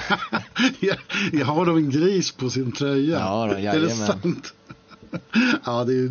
[0.79, 0.97] jag,
[1.33, 3.19] jag har de en gris på sin tröja.
[3.19, 4.07] Ja då, är det jajamän.
[4.07, 4.53] sant?
[5.65, 6.09] Ja, det är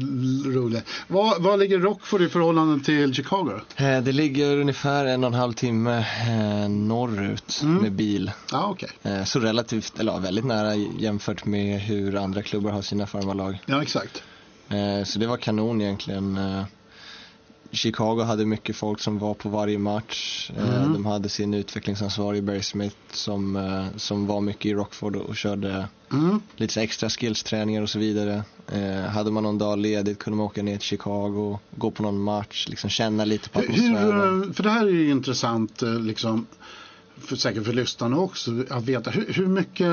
[0.54, 0.84] roligt.
[1.08, 3.60] Vad, vad ligger Rockford i förhållande till Chicago?
[3.76, 8.30] Eh, det ligger ungefär en och en halv timme eh, norrut med bil.
[8.52, 8.90] Ja, okej.
[9.02, 13.58] Eh, så relativt, eller ja, väldigt nära jämfört med hur andra klubbar har sina farmarlag.
[13.66, 14.22] Ja, exakt.
[15.04, 16.38] Så det var kanon egentligen.
[17.74, 20.50] Chicago hade mycket folk som var på varje match.
[20.56, 20.92] Eh, Mm.
[20.92, 25.88] De hade sin utvecklingsansvarige Barry Smith som, eh, som var mycket i Rockford och, körde
[26.12, 26.40] Mm.
[26.56, 28.42] lite extra skillsträningar och så vidare.
[28.72, 32.18] Eh, hade man någon dag ledigt kunde man åka ner till Chicago, gå på någon
[32.22, 34.42] match, liksom känna lite på atmosfären.
[34.42, 36.46] hur, för det här är ju intressant, liksom,
[37.18, 39.88] för, säkert för lyssnarna också, att veta hur, hur mycket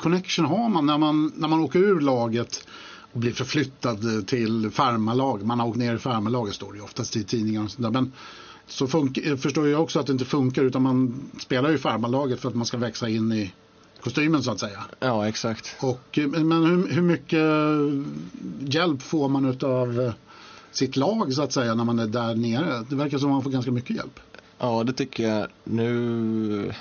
[0.00, 2.66] connection har man när, man när man åker ur laget
[3.14, 5.42] och blir förflyttad till farmarlag.
[5.42, 7.90] Man har åkt ner i farmarlaget står det ju oftast i tidningar och sådär.
[7.90, 8.12] Men
[8.66, 11.78] så fun- eh, förstår jag också att det inte funkar utan man spelar ju i
[11.78, 13.52] farmarlaget för att man ska växa in i
[14.00, 14.84] kostymen så att säga.
[15.00, 15.76] Ja, exakt.
[15.80, 17.40] Och, eh, men hur, hur mycket
[18.74, 20.12] hjälp får man utav eh,
[20.72, 22.84] sitt lag så att säga när man är där nere?
[22.88, 24.20] Det verkar som man får ganska mycket hjälp.
[24.58, 25.46] Ja, det tycker jag.
[25.64, 26.72] Nu,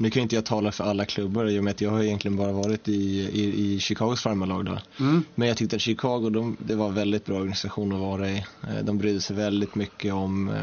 [0.00, 2.36] nu kan inte jag tala för alla klubbar i och med att jag har egentligen
[2.36, 2.92] bara varit i,
[3.32, 4.78] i, i Chicagos farmarlag då.
[5.00, 5.24] Mm.
[5.34, 8.44] Men jag tyckte att Chicago, de, det var en väldigt bra organisation att vara i.
[8.68, 10.62] Eh, De brydde sig väldigt mycket om eh,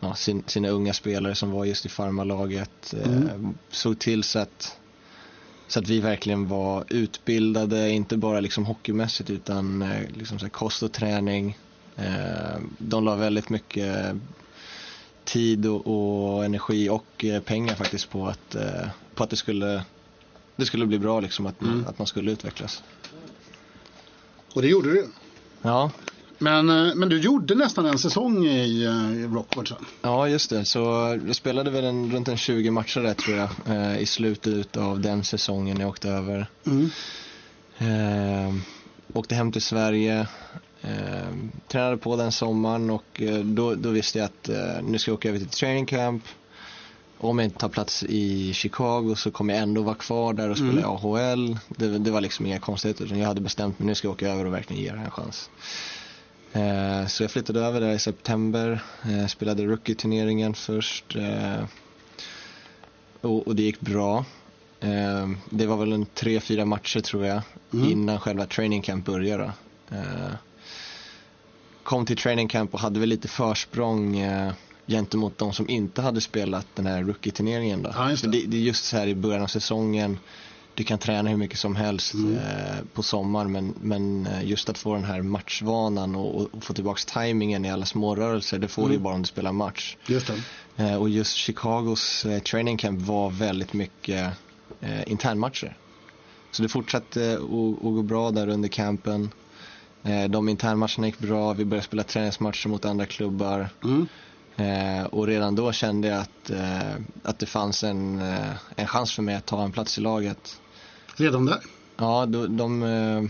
[0.00, 2.94] ja, sin, sina unga spelare som var just i farmarlaget.
[3.04, 4.76] Eh, Såg till så att,
[5.68, 9.84] så att vi verkligen var utbildade, inte bara liksom hockeymässigt utan
[10.18, 11.58] liksom så kost och träning.
[12.78, 14.16] De la väldigt mycket
[15.32, 19.84] tid och, och energi och eh, pengar faktiskt på att, eh, på att det skulle
[20.56, 22.82] det skulle bli bra liksom, att, man, att man skulle utvecklas.
[24.54, 25.06] Och det gjorde du.
[25.62, 25.90] Ja,
[26.38, 29.84] Men, eh, men du gjorde nästan en säsong i, i Rockford sen.
[30.02, 30.64] ja just det.
[30.64, 30.78] Så
[31.26, 35.00] jag spelade väl en, runt en 20 matcher där tror jag eh, i slutet av
[35.00, 36.46] den säsongen jag åkte över.
[36.66, 36.90] Mm.
[37.78, 38.54] Eh,
[39.12, 40.26] åkte hem till Sverige,
[40.82, 41.36] eh,
[41.68, 45.18] tränade på den sommaren och eh, då, då visste jag att eh, nu ska jag
[45.18, 46.24] åka över till training camp.
[47.18, 50.56] Om jag inte tar plats i Chicago så kommer jag ändå vara kvar där och
[50.56, 51.58] spela i AHL.
[51.68, 54.28] Det, det var liksom inga konstigheter utan jag hade bestämt mig nu ska jag åka
[54.28, 55.50] över och verkligen ge det här en chans.
[56.52, 61.16] Eh, så jag flyttade över där i september, eh, spelade rookie-turneringen först
[63.20, 64.24] och, och det gick bra.
[65.50, 67.42] Det var väl en tre, fyra matcher tror jag
[67.72, 69.52] innan själva training camp började.
[71.82, 74.52] Eh, kom till training camp och hade väl lite försprång eh,
[74.86, 77.82] gentemot de som inte hade spelat den här rookie-turneringen.
[77.82, 77.90] Då.
[77.94, 78.28] Ja, det.
[78.28, 80.18] det, det är just så här i början av säsongen.
[80.74, 84.78] Du kan träna hur mycket som helst eh, på sommaren men, men eh, just att
[84.78, 88.94] få den här matchvanan och, och, få tillbaks tajmingen i alla smårörelser det får du
[88.94, 89.96] ju bara om du spelar match.
[90.06, 90.30] Just.
[90.76, 94.32] Eh, och just Chicagos eh, training camp var väldigt mycket
[94.80, 95.76] eh, internmatcher.
[96.50, 99.30] Så det fortsatte att att gå bra där under campen.
[100.04, 103.68] Eh, de internmatcherna gick bra, vi började spela träningsmatcher mot andra klubbar.
[103.84, 104.06] Mm.
[104.56, 109.12] Eh, och redan då kände jag att, eh, att det fanns en, eh, en chans
[109.12, 110.60] för mig att ta en plats i laget.
[111.16, 111.58] Redan där.
[111.96, 113.22] Ja, då, de eh,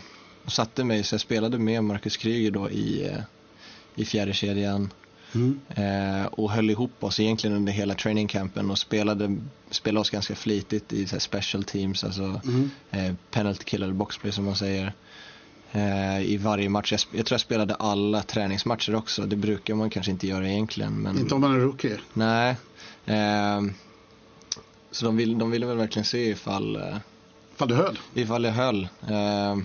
[0.51, 3.21] satte mig så jag spelade med Marcus Kryger då i, eh,
[3.95, 4.91] i fjärde kedjan.
[5.35, 5.61] Mm.
[6.33, 9.37] Och höll ihop oss egentligen under hela trainingcampen och spelade,
[9.71, 13.17] spelade oss ganska flitigt i så special teams, alltså Mm.
[13.31, 14.93] penalty eller boxplay som man säger.
[15.73, 16.93] Eh, I varje match.
[16.93, 19.23] Jag, tror jag spelade alla träningsmatcher också.
[19.23, 21.03] Det brukar man kanske inte göra egentligen.
[21.03, 21.19] Men...
[21.19, 21.99] Inte om man är rookie.
[22.13, 22.57] Nej.
[23.07, 23.73] Ehm,
[24.91, 26.97] så de, vill, de ville väl verkligen se ifall, eh,
[27.55, 27.99] Ifall du höll.
[28.15, 28.89] ifall jag höll.
[29.09, 29.65] Ehm,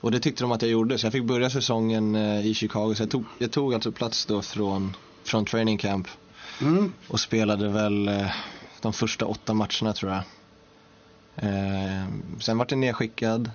[0.00, 0.98] och det tyckte de att jag gjorde.
[0.98, 2.94] Så jag fick börja säsongen eh, i Chicago.
[2.94, 6.08] Så jag tog, jag tog alltså plats då från, från training camp.
[6.60, 6.92] Mm.
[7.08, 8.26] Och spelade väl eh,
[8.80, 10.22] de första åtta matcherna tror jag.
[11.36, 13.50] Ehm, sen vart jag nedskickad.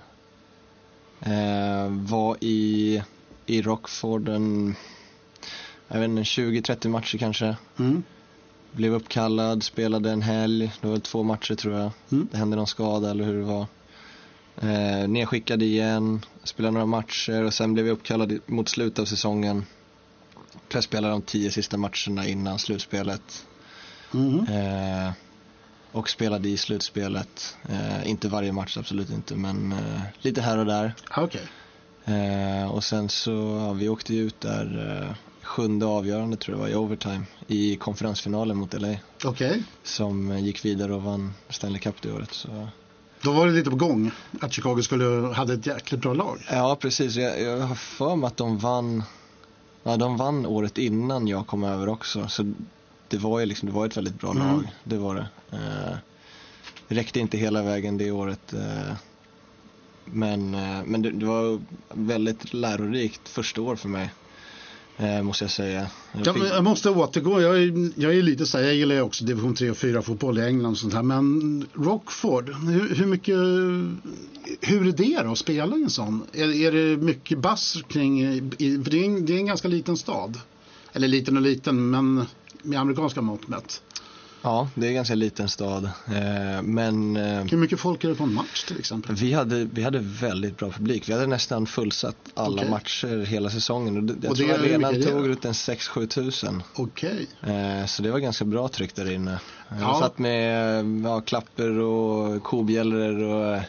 [1.22, 3.02] Ehm, var i,
[3.46, 4.74] i Rockford en,
[5.88, 7.56] jag vet inte, 20-30 matcher kanske.
[7.78, 8.02] Mm.
[8.72, 11.90] Blev uppkallad, spelade en helg, det var väl två matcher tror jag.
[12.12, 12.28] Mm.
[12.30, 13.66] Det hände någon skada eller hur det var.
[14.56, 19.64] Eh, nedskickad igen, spelade några matcher och sen blev jag uppkallad mot slutet av säsongen.
[20.72, 23.46] Jag spelade de tio sista matcherna innan slutspelet.
[24.14, 24.38] Mm.
[24.38, 25.12] Eh,
[25.92, 27.56] och spelade i slutspelet.
[27.68, 30.94] Eh, inte varje match, absolut inte, men eh, lite här och där.
[31.16, 31.48] Okej.
[32.04, 36.68] Eh, och sen så, ja, vi åkte ju ut där sjunde avgörande tror jag var
[36.68, 38.94] i overtime i konferensfinalen mot LA.
[39.24, 39.62] Okej.
[39.82, 42.32] Som gick vidare och vann Stanley Cup det året.
[42.32, 42.68] Så.
[43.22, 46.38] Då var det lite på gång att Chicago skulle hade ett jäkligt bra lag.
[46.50, 47.16] Ja, precis.
[47.16, 49.02] Jag, jag har för mig att de vann,
[49.82, 52.28] ja, de vann året innan jag kom över också.
[52.28, 52.52] Så
[53.12, 54.46] det var ju liksom, det var ett väldigt bra Mm.
[54.46, 54.68] lag.
[54.84, 55.26] Det var det.
[55.56, 55.96] Eh,
[56.88, 58.52] räckte inte hela vägen det året.
[58.52, 58.94] Eh,
[60.04, 61.60] men eh, men det, det var
[61.94, 64.10] väldigt lärorikt första år för mig.
[64.96, 65.86] Eh, måste jag säga.
[66.12, 68.94] Jag Jag, fick- jag måste återgå, jag är, jag är lite så här, jag gillar
[68.94, 71.02] ju också division 3 och 4 fotboll i England och sånt här.
[71.02, 73.36] Men Rockford, hur, hur mycket,
[74.60, 76.22] hur är det då att spela i en sån?
[76.32, 78.40] Är, är det mycket bass kring, i,
[78.84, 80.40] för det är, en, det är en ganska liten stad.
[80.92, 82.24] Eller liten och liten, men
[82.62, 83.82] med amerikanska mått mätt.
[84.44, 85.84] Ja, det är en ganska liten stad.
[85.84, 89.14] Eh, men eh, Hur mycket folk är det på en match till exempel?
[89.14, 91.08] vi hade, vi hade väldigt bra publik.
[91.08, 92.70] Vi hade nästan fullsatt alla Okej.
[92.70, 93.96] matcher hela säsongen.
[93.96, 96.62] Och det, jag Och tror det hur arenan tog ut en 6-7 tusen.
[96.74, 97.26] Okej.
[97.42, 99.40] Eh, så det var ganska bra tryck där inne.
[99.68, 99.76] Ja.
[99.80, 103.60] Jag satt med ja, klapper och kobjällror och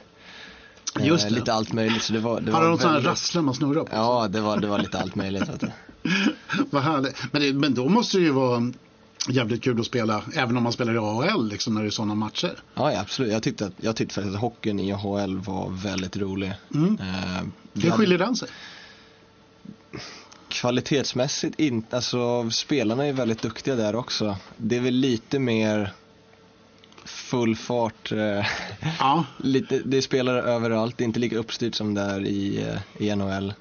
[1.02, 1.36] Just det.
[1.36, 2.04] lite allt möjligt.
[2.04, 3.90] Så det var, det sån här väldigt- rassle man snurrar på?
[3.92, 5.44] Ja, det var, det var lite allt möjligt.
[6.70, 7.16] Vad härligt.
[7.32, 8.72] Men, det, men då måste det ju vara
[9.30, 12.16] jävligt kul att spela, även om man spelar i AHL liksom, när det är sådana
[12.16, 12.54] matcher.
[12.76, 13.32] Ja, ja, absolut.
[13.32, 16.54] Jag tyckte, att, jag tyckte faktiskt att hockeyn i AHL var väldigt rolig.
[16.76, 16.98] Mm.
[17.00, 17.44] Eh,
[17.84, 18.50] Hur skiljer den sig?
[20.48, 24.36] kvalitetsmässigt inte, alltså spelarna är väldigt duktiga där också.
[24.58, 25.94] Det är väl lite mer
[27.06, 28.46] full fart, eh,
[29.00, 32.62] Ja, lite, det är spelare överallt, det är inte lika uppstyrt som där i,
[32.98, 33.54] eh, i NHL.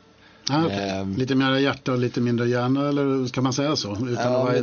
[0.48, 0.90] ja okej.
[0.90, 1.16] Ehm.
[1.16, 3.92] Lite mer hjärta och lite mindre hjärna, eller ska man säga så?
[3.92, 4.54] Utan Ja, att vara,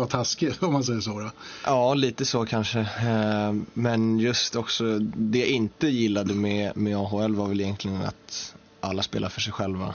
[0.00, 1.20] vara taskig, om man säger så.
[1.20, 1.30] Då.
[1.64, 2.80] Ja, lite så kanske.
[2.80, 8.54] Eh, Men just också, det jag inte gillade med, med AHL var väl egentligen att
[8.80, 9.94] alla spelar för sig själva.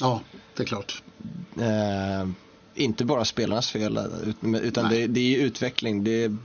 [0.00, 0.20] Ja,
[0.56, 1.02] det är klart.
[1.60, 2.28] Eh,
[2.74, 6.04] inte bara spelarnas fel, ut- utan det, det är utveckling.
[6.04, 6.36] Det är,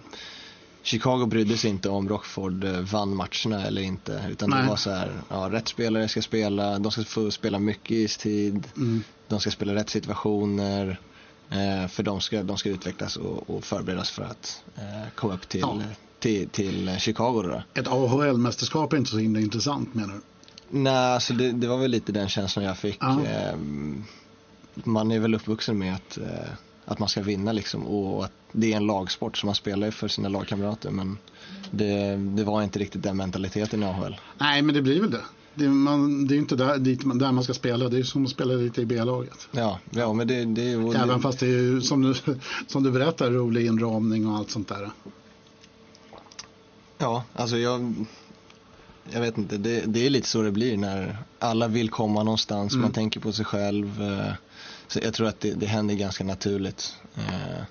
[0.83, 4.25] Chicago brydde sig inte om Rockford eh, vann matcherna eller inte.
[4.31, 4.61] Utan Nej.
[4.61, 8.67] det var så här, ja, rätt spelare ska spela, de ska få spela mycket istid,
[8.77, 9.03] Mm.
[9.27, 10.99] de ska spela rätt situationer.
[11.51, 15.49] Eh, för de ska, de ska utvecklas och, och förberedas för att eh, komma upp
[15.49, 15.79] till, Ja.
[16.19, 17.81] till, till Chicago då.
[17.81, 20.21] Ett AHL-mästerskap är inte så himla intressant menar du?
[20.69, 22.97] Nej, alltså det, det var väl lite den känslan jag fick.
[22.99, 23.19] Ja.
[23.25, 24.03] Ehm,
[24.73, 26.49] man är väl uppvuxen med att, eh,
[26.85, 30.07] att man ska vinna liksom och att det är en lagsport så man spelar för
[30.07, 31.17] sina lagkamrater men
[31.71, 34.17] det, det var inte riktigt den mentaliteten i AHL.
[34.37, 35.21] Nej, men det blir väl det.
[35.55, 38.03] Det är, man, det är inte där, dit man, där man ska spela, det är
[38.03, 39.47] som att spela lite i B-laget.
[39.51, 40.95] Ja, ja men det, det är.
[41.03, 42.13] Även fast det är ju, som du,
[42.67, 44.89] som du berättar, rolig inramning och allt sånt där.
[46.97, 47.93] Ja, alltså jag...
[49.11, 52.73] Jag vet inte, det, det är lite så det blir när alla vill komma någonstans,
[52.73, 52.81] Mm.
[52.81, 54.01] man tänker på sig själv.
[54.01, 54.33] eh,
[54.87, 56.95] Så jag tror att det, det händer ganska naturligt.
[57.15, 57.63] Eh,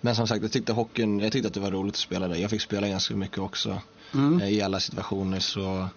[0.00, 2.36] Men som sagt, jag tyckte hockeyn, jag tyckte att det var roligt att spela där.
[2.36, 3.80] Jag fick spela ganska mycket också
[4.14, 4.40] Mm.
[4.40, 5.40] eh, i alla situationer.
[5.40, 5.88] Så,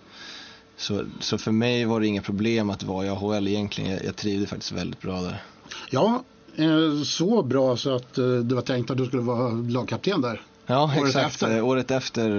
[0.78, 3.92] så, så för mig var det inga problem att vara i AHL egentligen.
[3.92, 5.44] Jag, jag trivdes faktiskt väldigt bra där.
[5.90, 6.24] Ja,
[6.56, 10.42] eh, så bra så att eh, du var tänkt att du skulle vara lagkapten där.
[10.66, 11.26] Ja, Året exakt.
[11.26, 11.58] efter?
[11.58, 12.30] Eh, Året efter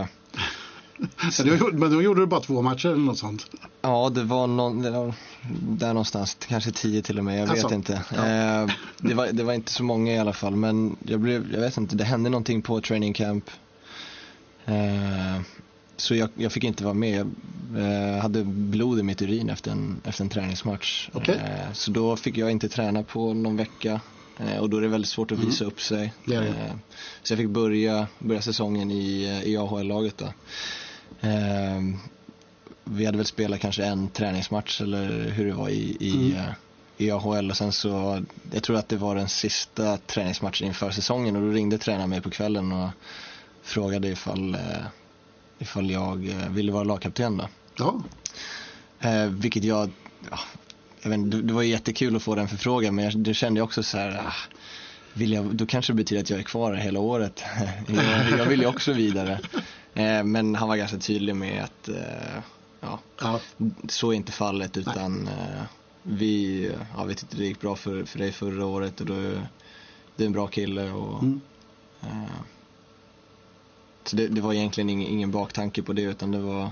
[0.00, 0.06] eh,
[1.38, 3.46] Men då, gjorde- men då gjorde du bara två matcher eller något sånt.
[3.82, 5.12] Ja, det var, någon, det
[5.60, 8.02] där någonstans, kanske tio till och med, jag Alltså, vet inte.
[8.16, 8.26] ja.
[8.26, 11.60] Eh, det, var, det var inte så många i alla fall, men jag blev, jag
[11.60, 13.50] vet inte, det hände någonting på training camp.
[14.64, 15.40] Eh,
[16.02, 17.26] så jag, jag fick inte vara med.
[17.74, 21.08] Jag eh, hade blod i mitt urin efter en, efter en träningsmatch.
[21.12, 21.34] Okej.
[21.34, 24.00] Eh, så då fick jag inte träna på någon vecka.
[24.38, 25.98] Eh, och då är det väldigt svårt att visa upp sig.
[25.98, 26.12] Mm.
[26.24, 26.48] Det är det.
[26.48, 26.74] Eh,
[27.22, 30.26] så jag fick börja, börja säsongen i, i AHL-laget då.
[31.28, 31.80] Eh,
[32.84, 36.52] vi hade väl spelat kanske en träningsmatch eller hur det var i, i, Mm.
[36.96, 41.36] i AHL och sen så, jag tror att det var den sista träningsmatchen inför säsongen
[41.36, 42.90] och då ringde tränaren mig på kvällen och
[43.62, 44.56] frågade ifall,
[45.62, 47.48] ifall jag eh, ville vara lagkapten då.
[47.76, 48.02] Ja,
[49.02, 49.90] Eh, vilket jag,
[50.30, 50.38] ja,
[51.02, 53.64] jag vet, det, det var jättekul att få den förfrågan men jag, det kände jag
[53.64, 54.34] också så här, ah,
[55.12, 57.42] vill jag, då kanske det betyder att jag är kvar hela året.
[57.86, 59.40] jag, jag vill ju också vidare.
[59.94, 62.42] Eh, men han var ganska tydlig med att eh,
[62.80, 63.40] ja, ja,
[63.88, 65.62] så är inte fallet utan eh,
[66.02, 69.40] vi, ja, vi tyckte det gick bra för, för dig förra året och du,
[70.16, 71.40] du är en bra kille och Mm.
[74.10, 76.70] Det, det var egentligen ingen, ingen baktanke på det utan det var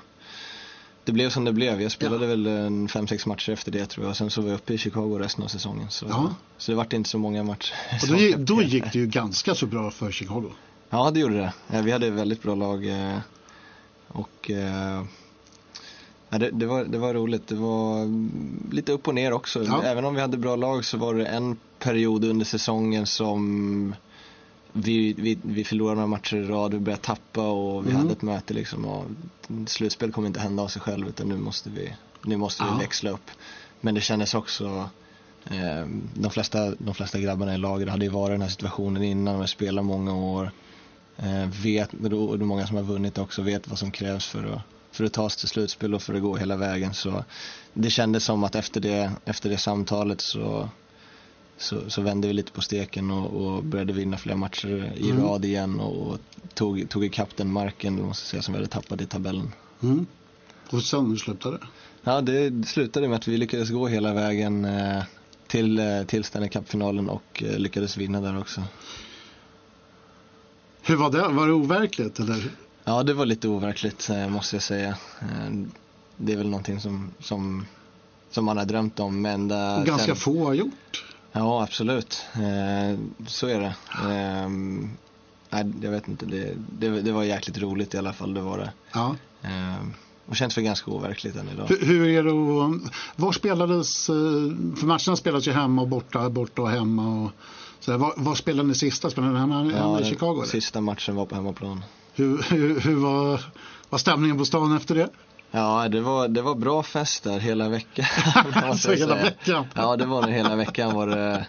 [1.04, 1.82] det blev som det blev.
[1.82, 4.16] Jag spelade väl en fem sex matcher efter det tror jag.
[4.16, 5.90] Sen så var jag uppe i Chicago resten av säsongen.
[5.90, 6.34] Så, Ja.
[6.58, 7.74] så det vart inte så många matcher.
[8.02, 10.50] och då, gick- då gick det ju ganska så bra för Chicago.
[10.90, 11.52] Ja, det gjorde det.
[11.72, 12.86] Ja, vi hade ett väldigt bra lag.
[12.86, 13.18] eh,
[14.08, 15.04] Och eh,
[16.28, 17.48] ja, det, det, var, det var roligt.
[17.48, 18.06] Det var
[18.74, 19.64] lite upp och ner också.
[19.64, 19.82] Ja.
[19.82, 23.94] Även om vi hade bra lag så var det en period under säsongen som
[24.72, 28.02] vi, vi, vi förlorade några matcher i rad, vi började tappa och vi Mm.
[28.02, 29.04] hade ett möte liksom och
[29.66, 31.92] slutspel kommer inte hända av sig själv utan nu måste vi,
[32.22, 32.76] nu måste vi Ja.
[32.78, 33.30] växla upp.
[33.80, 34.90] Men det kändes också,
[35.50, 39.02] eh, de, flesta, de flesta grabbarna i laget hade ju varit i den här situationen
[39.02, 40.50] innan, de har spelat många år.
[41.16, 44.44] Eh, vet, och det är många som har vunnit också, vet vad som krävs för
[44.54, 44.62] att,
[44.96, 46.94] för att ta sig till slutspel och för att gå hela vägen.
[46.94, 47.24] Så
[47.74, 50.68] det kändes som att efter det, efter det samtalet så,
[51.60, 55.22] så, så vände vi lite på steken och, och började vinna flera matcher i Mm.
[55.24, 56.18] rad igen och, och
[56.54, 59.52] tog, tog ikapp den marken, måste säga, som vi hade tappat i tabellen.
[59.82, 60.06] Mm.
[60.70, 61.66] Och sen slutade det?
[62.02, 65.02] Ja, det slutade med att vi lyckades gå hela vägen eh,
[65.46, 68.62] till, eh, till Stanley Cup-finalen och eh, lyckades vinna där också.
[70.82, 71.28] Hur var det?
[71.28, 72.50] Var det overkligt eller?
[72.84, 74.88] Ja, det var lite overkligt eh, måste jag säga.
[75.20, 75.50] Eh,
[76.16, 77.66] Det är väl någonting som, som,
[78.30, 79.22] som man har drömt om.
[79.22, 81.04] Men där, Och ganska sen, få har gjort.
[81.32, 82.22] Ja, absolut.
[82.34, 83.74] Eh, Så är det.
[84.12, 84.48] Eh,
[85.52, 86.26] Nej, jag vet inte.
[86.26, 88.34] Det, det, det var jäkligt roligt i alla fall.
[88.34, 88.72] Det var det.
[88.92, 89.16] Ja.
[89.42, 89.84] Eh,
[90.26, 91.66] Och känns väl ganska overkligt än idag.
[91.68, 92.30] Hur, hur är det
[92.86, 94.14] att, var spelades, eh,
[94.76, 97.30] för matcherna spelas ju hemma och borta, borta och hemma och
[97.80, 99.10] så var, var spelade ni sista?
[99.10, 100.34] Spelade ni hemma, hemma Ja, i den Chicago?
[100.34, 100.44] Eller?
[100.46, 101.82] Sista matchen var på hemmaplan.
[102.14, 103.44] Hur, hur, hur var,
[103.88, 105.08] var stämningen på stan efter det?
[105.50, 108.06] Ja, det var, det var bra fest där hela veckan.
[108.54, 109.66] Alltså hela veckan?
[109.74, 111.46] Ja, det var det hela veckan var det,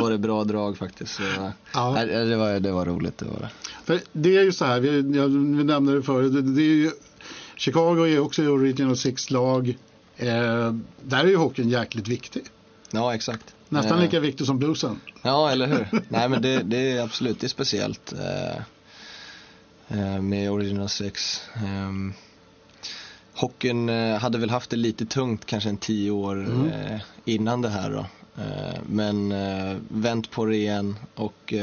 [0.00, 1.14] var det bra drag faktiskt.
[1.14, 1.22] Så,
[1.74, 1.92] Ja.
[1.92, 3.48] nej, det, var, det var roligt, det var det.
[3.84, 6.74] För det är ju så här, vi, jag, vi nämnde det förut, det, det är
[6.74, 6.90] ju,
[7.56, 9.78] Chicago är också Original Six-lag.
[10.16, 10.72] Eh,
[11.02, 12.42] där är ju hockeyn jäkligt viktig.
[12.90, 13.54] Ja, exakt.
[13.68, 15.00] Nästan Eh, lika viktig som bluesen.
[15.22, 16.02] Ja, eller hur?
[16.08, 18.56] Nej, men det, det är absolut, det är speciellt eh,
[19.98, 21.42] eh, med Original Six.
[21.64, 22.14] Um,
[23.40, 26.66] hockeyn eh, hade väl haft det lite tungt kanske en tio år Mm.
[26.66, 28.06] eh, innan det här då.
[28.42, 31.54] Eh, men eh, vänt på det igen och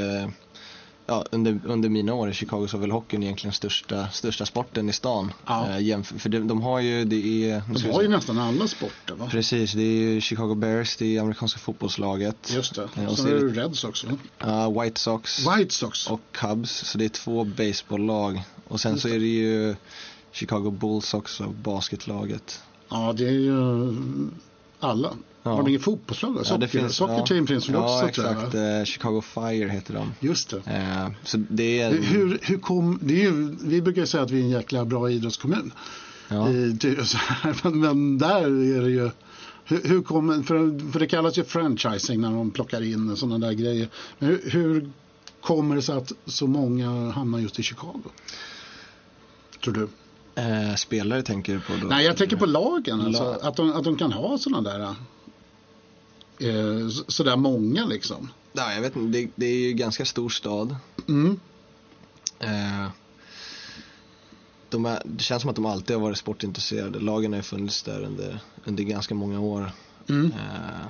[1.07, 4.89] ja, under, under mina år i Chicago så var väl hockeyn egentligen största, största sporten
[4.89, 5.32] i stan.
[5.45, 5.65] Ja.
[6.03, 7.61] För de, de har ju, det är...
[7.84, 9.28] De har ju nästan alla sporter va?
[9.32, 12.51] Precis, det är ju Chicago Bears, det är amerikanska fotbollslaget.
[12.55, 12.84] Just det.
[13.07, 14.07] Och Sen är det det- Reds också.
[14.45, 16.07] Uh, White Sox White Sox.
[16.07, 18.41] och Cubs, så det är två baseballlag.
[18.67, 19.76] Och sen Just så är det ju
[20.36, 22.63] Chicago Bulls också, basketlaget.
[22.89, 23.93] Ja, det är ju
[24.79, 25.13] alla.
[25.43, 25.51] Ja.
[25.51, 26.45] Har de inget fotbollslag?
[26.45, 28.09] Socker, Soccer team finns väl ja, också jag?
[28.09, 28.53] exakt.
[28.53, 28.79] va?
[28.79, 30.11] Eh, Chicago Fire heter de.
[30.19, 30.57] Just det.
[30.57, 31.91] Eh, så det är...
[31.91, 34.86] Hur, hur kom, det är ju, vi brukar ju säga att vi är en jäkla
[34.86, 35.71] bra idrottskommun.
[36.27, 36.49] ja.
[36.49, 36.77] I,
[37.63, 38.41] men, men där
[38.77, 39.09] är det ju,
[39.65, 43.53] hur, hur kom, för, för det kallas ju franchising när de plockar in sådana där
[43.53, 43.89] grejer.
[44.19, 44.89] Men hur, hur
[45.41, 48.01] kommer det sig att så många hamnar just i Chicago?
[49.63, 49.88] Tror du?
[50.36, 51.88] Eh, spelare tänker du på då?
[51.88, 53.01] Nej, jag tänker på lagen.
[53.01, 53.38] Alltså, Lag.
[53.41, 54.81] att, de, att de kan ha sådana där,
[56.39, 58.29] eh, så- sådär många liksom.
[58.53, 60.75] Ja, jag vet inte, det, det är ju ganska stor stad.
[61.07, 61.39] Mm.
[62.39, 62.88] Eh,
[64.69, 66.99] de är, det känns som att de alltid har varit sportintresserade.
[66.99, 69.71] Lagen har ju funnits där under, under ganska många år.
[70.09, 70.25] Mm.
[70.25, 70.86] Eh,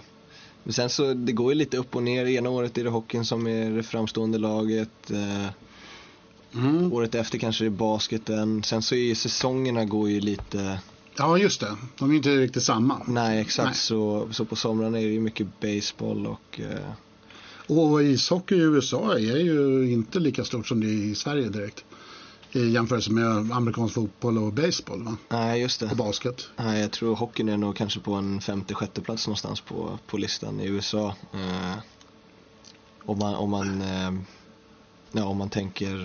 [0.64, 2.26] Men sen så, det går ju lite upp och ner.
[2.26, 5.12] Ena året är det hockeyn som är det framstående laget.
[5.12, 5.46] Eh,
[6.56, 6.94] Mm.
[6.94, 8.64] året efter kanske det är basketen.
[8.64, 10.80] Sen så är ju säsongerna går ju lite,
[11.18, 11.76] Ja, just det.
[12.00, 13.02] De är inte riktigt samma.
[13.08, 13.76] nej exakt Nej.
[13.76, 19.14] Så, så på somrarna är det ju mycket baseball och eh, Och ishockey i USA
[19.14, 21.86] är ju inte lika stort som det är i Sverige direkt.
[22.52, 25.18] I jämförelse med amerikansk fotboll och baseball va?
[25.30, 25.86] nej just det.
[25.86, 26.50] och basket.
[26.58, 30.18] Nej, jag tror hockeyn är nog kanske på en femte, sjätte plats någonstans på, på
[30.18, 31.16] listan i USA.
[31.34, 31.78] Eh,
[33.06, 34.14] om man, om man, eh,
[35.12, 35.96] ja, om man tänker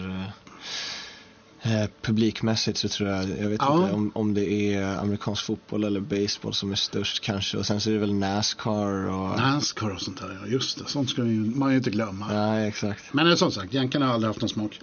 [1.63, 3.83] eh, publikmässigt så tror jag, jag vet Ja.
[3.83, 7.59] inte om, om det är amerikansk fotboll eller baseball som är störst kanske.
[7.59, 9.37] Och sen så är det väl Nascar och...
[9.39, 10.85] Nascar och sånt där, ja just det.
[10.87, 12.27] Sånt ska man ju inte glömma.
[12.33, 13.05] Nej, exakt.
[13.13, 14.81] Men eh, som sagt, jänkarna har aldrig haft någon smak.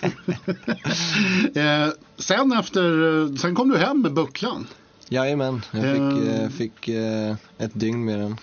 [1.54, 4.66] eh, sen efter, eh, sen kom du hem med bucklan.
[5.08, 6.48] Jajamän, jag fick, Eh.
[6.48, 6.88] fick
[7.58, 8.36] ett dygn med den.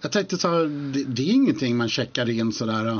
[0.00, 2.98] Jag tänkte så här, det, det är ingenting man checkar in sådär.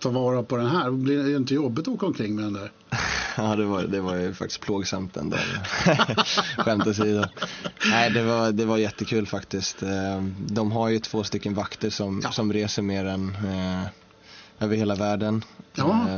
[0.00, 0.90] Ta vara på den här.
[0.90, 2.72] Blir det inte jobbigt att åka omkring med den där?
[3.36, 5.62] Ja, det var, det var ju faktiskt plågsamt den där.
[6.62, 7.24] Skämt åsido.
[7.90, 9.82] Nej, det var, det var jättekul faktiskt.
[9.82, 12.30] Eh, De har ju två stycken vakter som, Ja.
[12.30, 13.84] som reser med den eh,
[14.64, 15.44] över hela världen.
[15.74, 16.06] Ja.
[16.08, 16.16] Eh,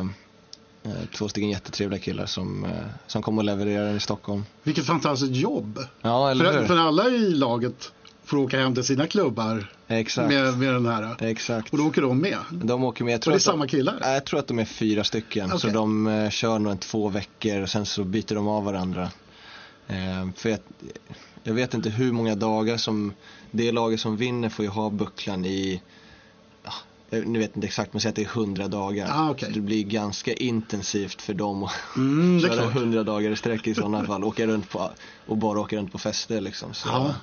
[0.92, 2.70] eh, Två stycken jättetrevliga killar som, eh,
[3.06, 4.44] som kommer och levererar den i Stockholm.
[4.62, 5.78] Vilket fantastiskt jobb.
[6.02, 6.66] Ja, eller För, hur?
[6.66, 7.92] för alla i laget
[8.30, 10.28] får åka hem till sina klubbar Exakt.
[10.28, 11.16] med, med den här.
[11.22, 11.72] Exakt.
[11.72, 12.38] Och då åker de med.
[12.50, 13.12] De åker med.
[13.12, 13.98] Jag Och tror, det är de, samma killar.
[14.00, 15.48] Nej, jag tror att de är fyra stycken.
[15.48, 15.70] Så Okej.
[15.72, 19.10] de eh, kör nog en två veckor och sen så byter de av varandra.
[19.88, 20.58] Eh, för jag,
[21.42, 23.12] jag vet inte hur många dagar som
[23.50, 25.82] det laget som vinner får ju ha bucklan i,
[26.64, 26.72] ah,
[27.10, 29.08] jag nu vet inte exakt, men säg att det är 100 dagar.
[29.12, 29.34] Ah.
[29.38, 32.76] Så det blir ganska intensivt för dem att Mm, köra klart.
[32.76, 34.24] 100 dagar i sträck i sådana fall.
[34.24, 34.90] Åka runt på,
[35.26, 36.74] och bara åka runt på fester liksom.
[36.74, 37.14] Så, Ja.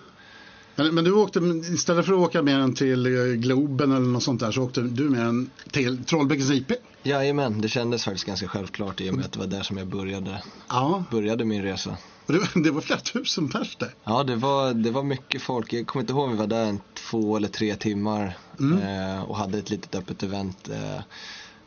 [0.77, 1.39] Men, men du åkte,
[1.73, 4.81] istället för att åka med den till eh, Globen eller något sånt där så åkte
[4.81, 6.71] du med den till Trollbäckens IP.
[7.03, 9.87] Jajamän, det kändes faktiskt ganska självklart i och med att det var där som jag
[9.87, 11.97] började, Ja, började min resa.
[12.27, 13.93] det, det var flera tusen pers där.
[14.03, 15.73] Ja, det var, det var mycket folk.
[15.73, 19.37] Jag kommer inte ihåg om vi var där en två eller tre timmar eh, och
[19.37, 20.69] hade ett litet öppet event.
[20.69, 21.01] Eh,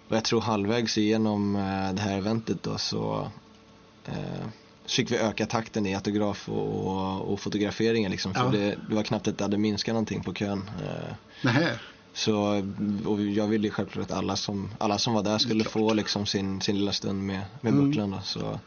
[0.08, 3.30] och jag tror halvvägs igenom eh, det här eventet då så
[4.04, 4.59] eh, så
[4.90, 8.34] fick vi öka takten i autograf och, och, och fotograferingen liksom.
[8.34, 8.50] För Ja.
[8.50, 10.70] det, det var knappt att det hade minskat någonting på kön.
[10.84, 11.14] Eh,
[11.44, 11.70] Nähä.
[12.12, 12.62] så
[13.06, 16.26] och jag ville ju självklart att alla som, alla som var där skulle få liksom
[16.26, 17.88] sin, sin lilla stund med, med Mm.
[17.90, 18.10] Butlen.
[18.10, 18.60] Då, så.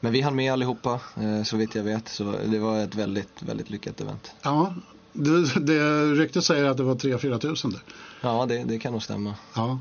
[0.00, 2.08] Men vi hann med allihopa eh, så vitt jag vet.
[2.08, 4.32] Så det var ett väldigt, väldigt lyckat event.
[4.42, 4.74] Ja,
[5.12, 7.80] det, det ryktet säger att det var 3-4 tusen där.
[8.20, 9.34] Ja, det, det kan nog stämma.
[9.54, 9.78] Ja.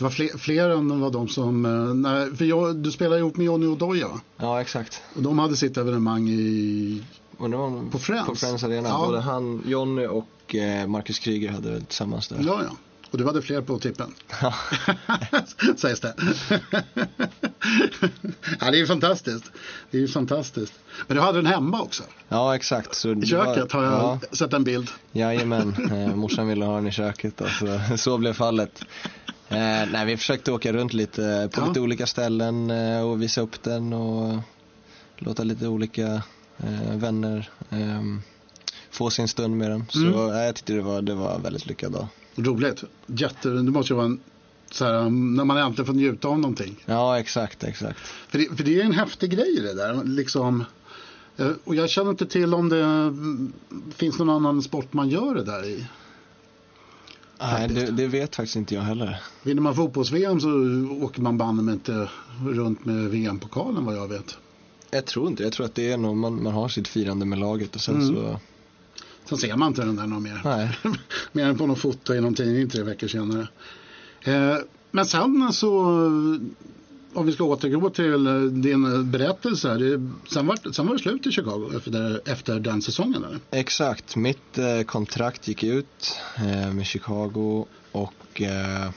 [0.00, 3.36] Det var fler, fler än vad de som, eh, nej, för jag, du spelar ihop
[3.36, 4.20] med Johnny Odoja va?
[4.36, 5.02] Ja, exakt.
[5.16, 7.02] Och de hade sitt evenemang i,
[7.90, 8.26] På Friends?
[8.28, 8.88] På Friends Arena.
[8.88, 9.06] Ja.
[9.06, 12.36] Både han, Jonny och eh, Marcus Kryger hade väl tillsammans där.
[12.46, 12.76] ja ja.
[13.10, 14.14] Och du hade fler på tippen.
[14.42, 14.54] Ja.
[15.76, 16.14] Sägs det.
[18.60, 19.44] ja, det är ju fantastiskt.
[19.90, 20.72] Det är ju fantastiskt.
[21.06, 22.02] Men du hade den hemma också.
[22.28, 22.94] ja, exakt.
[22.94, 24.90] Så I det köket har jag Ja, sett en bild.
[25.12, 25.74] jajamän.
[25.92, 27.42] Eh, morsan ville ha den i köket.
[27.58, 28.84] Så, så blev fallet.
[29.50, 31.66] Eh, nej, vi försökte åka runt lite på Ja.
[31.68, 34.38] lite olika ställen eh, och visa upp den och
[35.18, 36.22] låta lite olika
[36.58, 38.02] eh, vänner eh,
[38.90, 39.84] få sin stund med den.
[39.88, 40.14] Så Mm.
[40.44, 42.06] jag tyckte det var, det var väldigt lyckad dag.
[42.36, 42.84] Roligt.
[43.06, 44.20] Jätte, det måste ju vara en,
[44.70, 46.76] så här, um, när man äntligen får njuta av någonting.
[46.86, 47.98] Ja, exakt, exakt.
[48.28, 50.04] För det, för det är en häftig grej det där.
[50.04, 50.64] Liksom,
[51.36, 53.52] eh, och jag känner inte till om det mm,
[53.94, 55.86] finns någon annan sport man gör det där i.
[57.40, 59.22] Nej, det, det vet faktiskt inte jag heller.
[59.42, 60.48] Vinner man fotbolls-VM så
[61.04, 62.08] åker man banne mig inte
[62.46, 64.38] runt med VM-pokalen vad jag vet.
[64.90, 67.38] Jag tror inte Jag tror att det är nog man, man har sitt firande med
[67.38, 68.06] laget och sen Mm.
[68.14, 68.40] så...
[69.24, 70.40] Sen ser man inte den där någon mer.
[70.44, 70.78] Nej.
[71.32, 73.48] mer än på någon foto i någon tidning tre veckor senare.
[74.22, 74.56] Eh,
[74.90, 75.86] men sen så,
[77.14, 79.68] om vi ska återgå till eh, din berättelse.
[79.68, 83.24] här, Det, sen, var, sen var det slut i Chicago efter, efter den säsongen.
[83.24, 83.38] Eller?
[83.50, 84.16] Exakt.
[84.16, 88.90] Mitt eh, kontrakt gick ut eh, med Chicago och eh,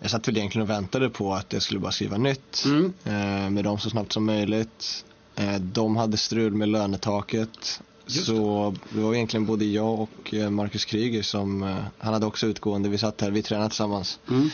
[0.00, 2.92] jag satt väl egentligen och väntade på att jag skulle bara skriva nytt Mm.
[3.04, 5.04] eh, med dem så snabbt som möjligt.
[5.36, 7.80] Eh, de hade strul med lönetaket.
[8.06, 12.26] Just så det var egentligen både jag och eh, Marcus Kryger som, eh, han hade
[12.26, 14.18] också utgående, vi satt här, vi tränade tillsammans.
[14.30, 14.50] Mm.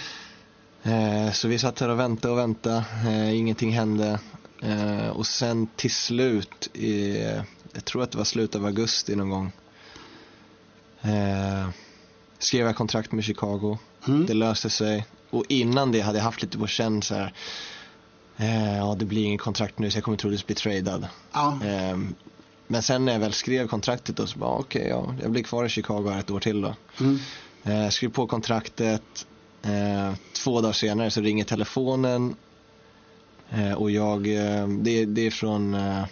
[0.83, 4.19] Eh, så vi satt här och väntade och väntade, eh, ingenting hände.
[4.63, 7.23] Eh, och sen till slut, i,
[7.73, 9.53] jag tror att det var slutet av augusti någon gång,
[12.39, 13.79] skrev jag kontrakt med Chicago.
[14.09, 14.27] Mm.
[14.27, 15.07] Det löste sig.
[15.31, 17.33] Och innan det hade jag haft lite på känn så här,
[18.79, 21.07] ja det blir ingen kontrakt nu så jag kommer troligtvis bli tradad.
[21.33, 21.59] Ja.
[22.67, 25.65] Men sen när jag väl skrev kontraktet då så bara okej, ja, jag blir kvar
[25.65, 26.75] i Chicago här ett år till då.
[27.01, 27.91] Mm.
[27.91, 29.27] Skrev på kontraktet.
[29.63, 32.37] Eh, två dagar senare så ringer telefonen.
[33.51, 36.05] Eh, och jag, eh, det, det är från, eh,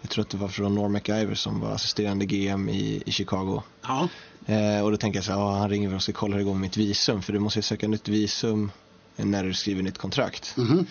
[0.00, 3.62] jag tror att det var från Norm McIver som var assisterande GM i, i Chicago.
[3.82, 4.08] Ja.
[4.46, 6.44] Eh, och då tänker jag så här, han ringer väl och ska kolla hur det
[6.44, 7.22] går med mitt visum.
[7.22, 8.70] För du måste ju söka nytt visum
[9.16, 10.56] när du skriver nytt kontrakt.
[10.56, 10.86] Mhm.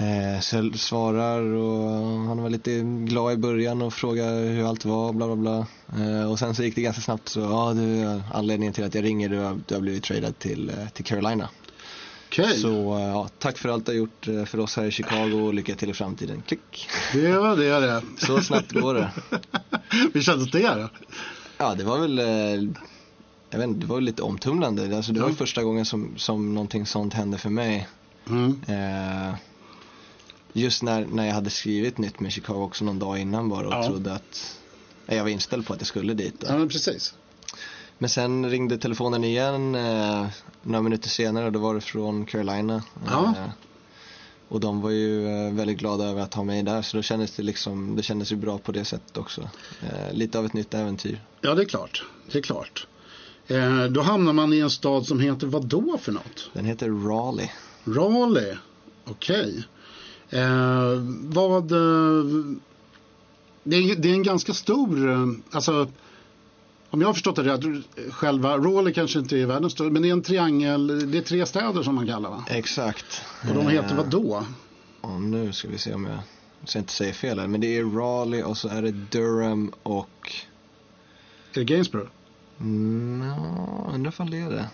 [0.00, 0.40] Eh,
[0.74, 5.36] svarar och han var lite glad i början och frågade hur allt var, bla bla
[5.36, 5.66] bla.
[6.04, 9.04] Eh, och sen så gick det ganska snabbt så, ja du, anledningen till att jag
[9.04, 11.48] ringer, du har, du har blivit tradad till, eh, till Carolina.
[12.28, 14.90] Okej, Så eh, ja, tack för allt du har gjort eh, för oss här i
[14.90, 16.42] Chicago och lycka till i framtiden.
[16.46, 16.88] Klick!
[17.12, 18.02] det var det det.
[18.16, 19.10] Så snabbt går det.
[20.12, 20.88] Hur kändes det då?
[21.58, 22.18] Ja, det var väl,
[23.50, 24.96] jag vet inte, det var väl lite omtumlande.
[24.96, 27.88] Alltså, det var ju första gången som, som någonting sånt hände för mig.
[28.28, 28.60] Mm.
[28.68, 29.34] Eh,
[30.52, 33.72] just när, när jag hade skrivit nytt med Chicago också någon dag innan bara och
[33.72, 33.86] Ja.
[33.86, 34.56] trodde att
[35.06, 36.34] jag var inställd på att jag skulle dit.
[36.40, 36.46] Då.
[36.50, 37.14] Ja, men precis.
[37.98, 40.26] Men sen ringde telefonen igen eh,
[40.62, 42.82] några minuter senare och då var det från Carolina.
[43.06, 43.34] Ja.
[43.38, 43.50] Eh,
[44.48, 47.32] och de var ju eh, väldigt glada över att ha mig där så då kändes
[47.36, 49.40] det liksom, det kändes ju bra på det sättet också.
[49.82, 51.20] Eh, lite av ett nytt äventyr.
[51.40, 52.04] Ja, det är klart.
[52.32, 52.86] Det är klart.
[53.46, 56.50] Eh, då hamnar man i en stad som heter vad då för något?
[56.52, 57.52] Den heter Raleigh.
[57.84, 58.58] Raleigh.
[59.04, 59.64] Okej.
[60.30, 61.72] Eh, vad...
[61.72, 62.24] Eh,
[63.64, 65.10] det, är, det är en ganska stor...
[65.10, 65.88] Eh, alltså,
[66.90, 70.08] om jag har förstått det rätt, själva Raleigh kanske inte är världens största, men det
[70.08, 72.44] är en triangel, det är tre städer som man kallar va?
[72.48, 73.22] Exakt.
[73.48, 74.44] Och de heter Eh, vad då?
[75.00, 76.18] Och nu ska vi se om jag,
[76.64, 77.46] så jag inte säger fel här.
[77.46, 80.32] Men det är Raleigh och så är det Durham och...
[81.52, 82.10] Är det Gainsborough?
[82.60, 84.66] Mm, ja, undrar ifall det är det.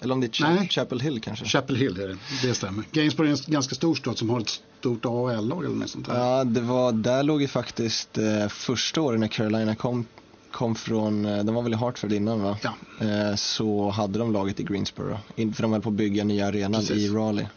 [0.00, 0.68] Eller om det är Cha- Nej.
[0.68, 1.44] Chapel Hill kanske.
[1.44, 2.84] Chapel Hill är det, det stämmer.
[2.92, 6.18] Gainsborough är en ganska stor stad som har ett stort AHL-lag eller något sånt där.
[6.18, 10.06] Ja, det var, där låg ju faktiskt eh, första året när Carolina kom,
[10.50, 12.56] kom från, eh, de var väl i Hartford innan va?
[12.62, 12.74] Ja.
[13.06, 15.18] Eh, så hade de laget i Greensboro.
[15.36, 16.96] För de höll på att bygga nya arenan Precis.
[16.96, 17.48] i Raleigh.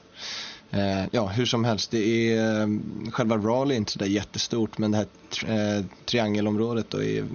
[0.73, 2.67] Eh, ja, hur som helst, det är, eh,
[3.11, 5.07] själva Raleigh är inte sådär jättestort men det här
[5.77, 7.25] eh, triangelområdet då är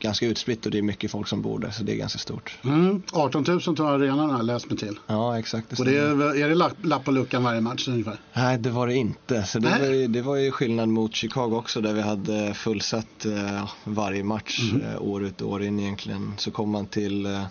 [0.00, 2.58] ganska utspritt och det är mycket folk som bor där så det är ganska stort.
[2.64, 4.98] Mm, 18 000 tar arenan har jag läst mig till.
[5.06, 5.70] Ja, exakt.
[5.70, 8.16] Det Och det är, är det lapp, lapp på luckan varje match ungefär?
[8.32, 9.42] Nej, det var det inte.
[9.44, 13.24] Så det, var ju, det var ju skillnad mot Chicago också där vi hade fullsatt
[13.24, 14.82] eh, varje match Mhm.
[14.82, 16.32] eh, år ut och år in egentligen.
[16.38, 17.42] Så kom man till, eh,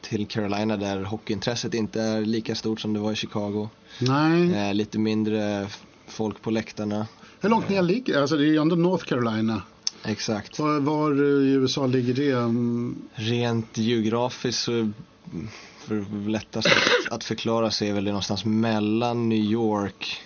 [0.00, 3.68] till Carolina där hockeyintresset inte är lika stort som det var i Chicago.
[4.00, 4.54] Nej.
[4.54, 5.68] Eh, lite mindre
[6.06, 7.06] folk på läktarna.
[7.40, 9.62] Hur långt ner ligger Alltså det är ju ändå North Carolina.
[10.04, 10.58] Exakt.
[10.58, 12.30] Var, var i USA ligger det?
[12.32, 14.90] Mm, Rent geografiskt så
[15.78, 20.20] för lättast att, att förklara så är väl det någonstans mellan New York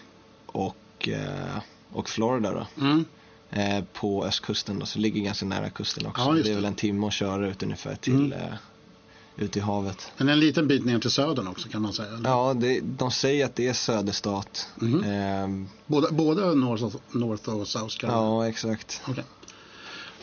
[0.47, 1.59] och, eh,
[1.93, 2.67] och Florida då.
[2.85, 3.05] Mm.
[3.51, 6.23] eh, på östkusten då, så det ligger ganska nära kusten också.
[6.23, 6.61] Ja, just det är det.
[6.61, 8.33] väl en timme att köra ut ungefär till Mm.
[8.33, 8.55] eh,
[9.37, 10.13] ut i havet.
[10.17, 12.09] Men en liten bit ner till södern också kan man säga.
[12.09, 12.29] eller?
[12.31, 14.67] Ja, det, de säger att det är söderstat.
[14.77, 15.05] Mhm.
[15.05, 18.23] Ehm, Båda, båda North, och- North och South Carolina?
[18.23, 19.01] ja, exakt.
[19.09, 19.25] Okej.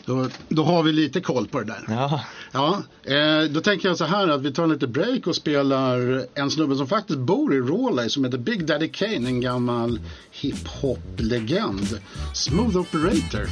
[0.04, 1.84] Då, då har vi lite koll på det där.
[1.88, 2.20] Ja,
[2.52, 2.82] Ja,
[3.14, 6.50] eh, då tänker jag så här att vi tar en lite break och spelar en
[6.50, 10.00] snubbe som faktiskt bor i Raleigh som heter Big Daddy Kane, en gammal
[10.30, 11.98] hiphop-legend.
[12.34, 13.46] Smooth Operator.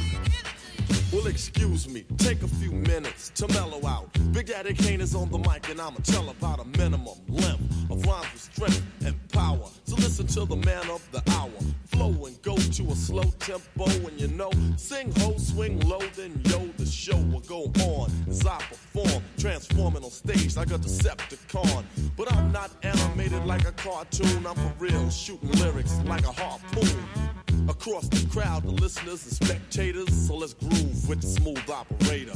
[1.11, 4.09] Well, excuse me, take a few minutes to mellow out.
[4.31, 8.05] Big Daddy Kane is on the mic, and I'ma tell about a minimum length of
[8.05, 9.67] rhymes with strength and power.
[9.85, 11.49] So listen to the man of the hour.
[11.87, 16.39] Flow and go to a slow tempo, and you know, sing ho, swing low, then
[16.45, 21.85] yo, the show will go on as I perform, transforming on stage like a Decepticon.
[22.15, 27.38] But I'm not animated like a cartoon, I'm for real, shooting lyrics like a harpoon
[27.69, 30.27] across the crowd, the listeners and spectators.
[30.27, 32.33] So let's groove with the smooth operator.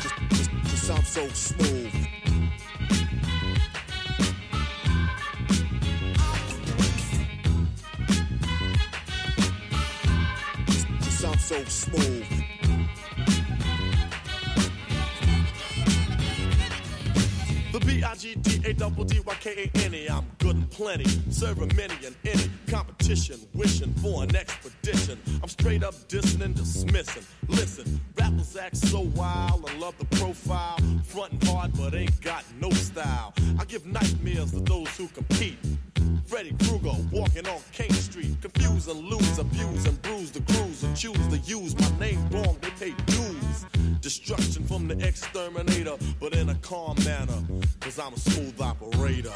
[0.00, 1.94] Just, just, just I'm so smooth.
[11.22, 12.39] I'm so smooth.
[18.00, 22.48] The B-I-G-D-A-double-D-Y-K-A-N-E I'm good and plenty, serving many and any
[23.10, 25.18] competition, wishing for an expedition.
[25.42, 27.24] I'm straight up dissing and dismissing.
[27.48, 32.70] Listen, rappers act so wild and love the profile, fronting hard but ain't got no
[32.70, 33.34] style.
[33.58, 35.58] I give nightmares to those who compete.
[36.26, 40.96] Freddy Krueger walking on King Street, confuse and lose, abuse and bruise the crews and
[40.96, 42.56] choose to use my name wrong.
[42.60, 43.66] They pay dues.
[44.00, 47.42] Destruction from the exterminator, but in a calm manner,
[47.80, 49.34] cause I'm a smooth operator.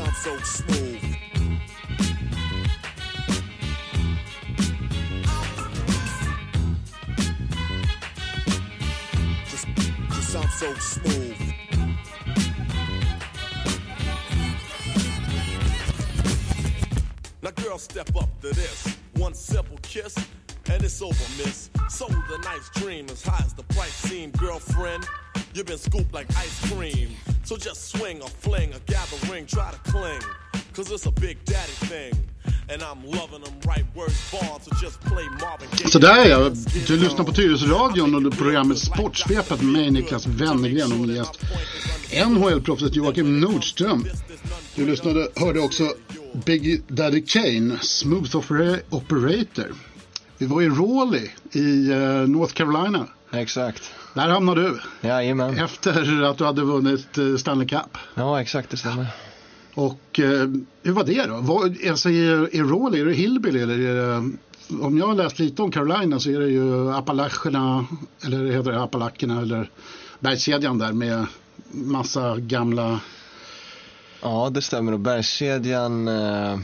[0.00, 1.00] I'm so smooth.
[9.48, 9.66] Just,
[10.10, 11.36] just so smooth.
[17.40, 18.96] Now, girl, step up to this.
[19.14, 20.16] One simple kiss,
[20.72, 21.70] and it's over, miss.
[21.88, 25.06] Sold a nice dream as high as the price seemed, girlfriend.
[25.54, 27.08] You've been scooped like ice cream.
[27.44, 30.20] So just swing or fling or gather ring, try to cling.
[30.76, 32.12] Cause it's a big daddy thing.
[32.72, 35.90] And I'm loving them right words born, so just play Marvin Gaye.
[35.90, 36.50] Så där ja,
[36.86, 41.40] du lyssnar på Tyresöradion och programmet Sportsvepet med mig Niklas Wennergren och min gäst
[42.26, 44.06] NHL-proffset Joakim Nordström.
[44.74, 45.94] Du lyssnade, hörde också
[46.44, 49.74] Big Daddy Kane, Smooth Opera- Operator.
[50.38, 53.06] Vi var i Raleigh i eh, North Carolina.
[53.32, 53.82] exakt.
[54.14, 55.58] Där hamnade du Jajamän.
[55.58, 57.98] efter att du hade vunnit eh, Stanley Cup.
[58.14, 59.06] Ja, exakt, det stämmer.
[59.74, 60.48] Och eh,
[60.82, 61.40] hur var det då?
[61.40, 64.30] Var, alltså, är, är Raleigh, är det Hillbilly eller är det,
[64.80, 67.86] om jag har läst lite om Carolina så är det ju Appalacherna,
[68.24, 69.70] eller heter det Appalacherna eller
[70.20, 71.26] bergskedjan där med
[71.70, 73.00] massa gamla,
[74.22, 74.92] Ja, det stämmer.
[74.92, 76.58] Och bergskedjan, eh,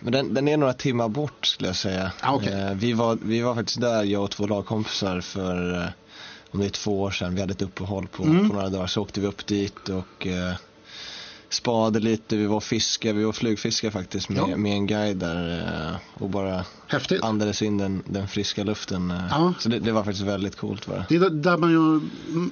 [0.00, 2.12] men den, den är några timmar bort skulle jag säga.
[2.20, 2.52] Ah, okej.
[2.52, 5.88] Eh, vi, var, vi var faktiskt där, jag och två lagkompisar för, eh,
[6.56, 8.48] om det är två år sedan, vi hade ett uppehåll på, Mm.
[8.48, 10.54] på några dagar, så åkte vi upp dit och eh,
[11.56, 14.56] spade lite, vi var och fiskade, vi var flugfiskade faktiskt med, Ja.
[14.56, 15.58] med en guide där
[15.90, 17.22] eh, och bara Häftigt.
[17.22, 19.10] andades in den, den friska luften.
[19.10, 19.16] eh.
[19.30, 19.54] Ja.
[19.58, 20.88] Så det, det var faktiskt väldigt coolt.
[20.88, 21.14] Var det.
[21.16, 21.94] Är där man gör,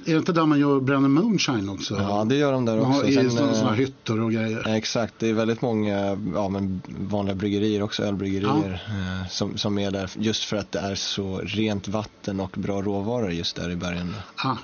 [0.05, 1.95] är det inte där man gör bränner moonshine också?
[1.99, 3.07] Ja, det gör de där Man har också.
[3.11, 4.67] i Sen, sådana, eh, sådana hytter och grejer.
[4.67, 9.91] Exakt, det är väldigt många ja, men vanliga bryggerier också, ölbryggerier eh, som, som är
[9.91, 13.75] där just för att det är så rent vatten och bra råvaror just där i
[13.75, 14.15] bergen.
[14.35, 14.55] Ah,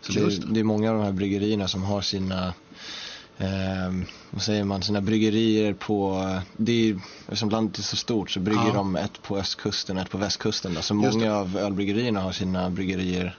[0.00, 2.54] Så det, är, det är många av de här bryggerierna som har sina
[3.38, 3.92] eh,
[4.30, 6.24] vad säger man, sina bryggerier på,
[6.56, 8.72] det är, eftersom landet är så stort så brygger Ja.
[8.74, 10.74] de ett på östkusten och ett på västkusten.
[10.74, 10.82] Då.
[10.82, 11.36] Så Just många det.
[11.36, 13.36] av ölbryggerierna har sina bryggerier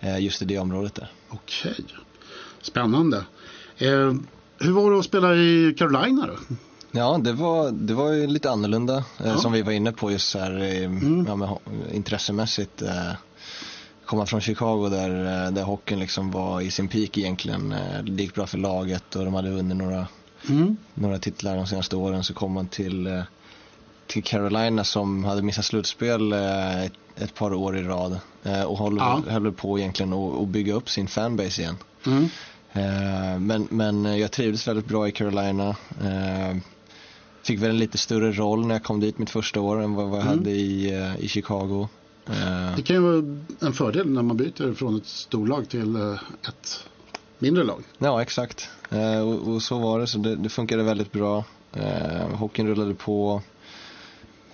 [0.00, 1.12] eh, just i det området där.
[1.28, 1.84] Okej,
[2.62, 3.16] spännande.
[3.78, 4.12] Eh,
[4.58, 6.36] hur var det att spela i Carolina då?
[6.96, 9.24] Ja, det var, det var ju lite annorlunda eh, Ja.
[9.24, 9.38] Mm.
[9.38, 11.58] som vi var inne på just så här, eh, ja, men, ho-
[11.92, 12.82] intressemässigt.
[14.14, 17.72] Komma från Chicago där, eh, där hockeyn liksom var i sin peak egentligen.
[17.72, 20.06] Eh, det gick bra för laget och de hade vunnit några,
[20.48, 20.76] Mm.
[20.94, 22.24] några titlar de senaste åren.
[22.24, 23.22] Så kom man till, eh,
[24.06, 28.18] till Carolina som hade missat slutspel ett, ett par år i rad.
[28.66, 29.22] Och håller, Ja.
[29.28, 31.76] höll på egentligen att bygga upp sin fanbase igen.
[32.06, 32.28] Mm.
[33.46, 35.76] Men, men jag trivdes väldigt bra i Carolina.
[37.46, 40.06] Fick väl en lite större roll när jag kom dit mitt första år än vad
[40.06, 40.26] jag Mm.
[40.26, 41.88] hade i, i Chicago.
[42.28, 46.12] Eh, Det kan ju vara en fördel när man byter från ett storlag till eh,
[46.48, 46.84] ett
[47.38, 47.82] mindre lag.
[47.98, 48.68] Ja, exakt.
[48.90, 51.44] Eh, Och, och så var det, så det, det funkade väldigt bra.
[51.72, 53.42] Eh, hockeyn rullade på.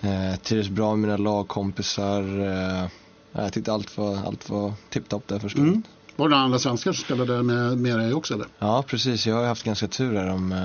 [0.01, 2.21] Eh, trivdes bra med mina lagkompisar.
[2.39, 2.87] Eh,
[3.31, 5.59] jag tyckte allt var, allt var tipptopp där förstås.
[5.59, 5.83] Mm.
[6.15, 8.47] Var det andra svenskar som spelade med, med dig också eller?
[8.59, 9.27] Ja, precis.
[9.27, 10.55] Jag har haft ganska tur här de,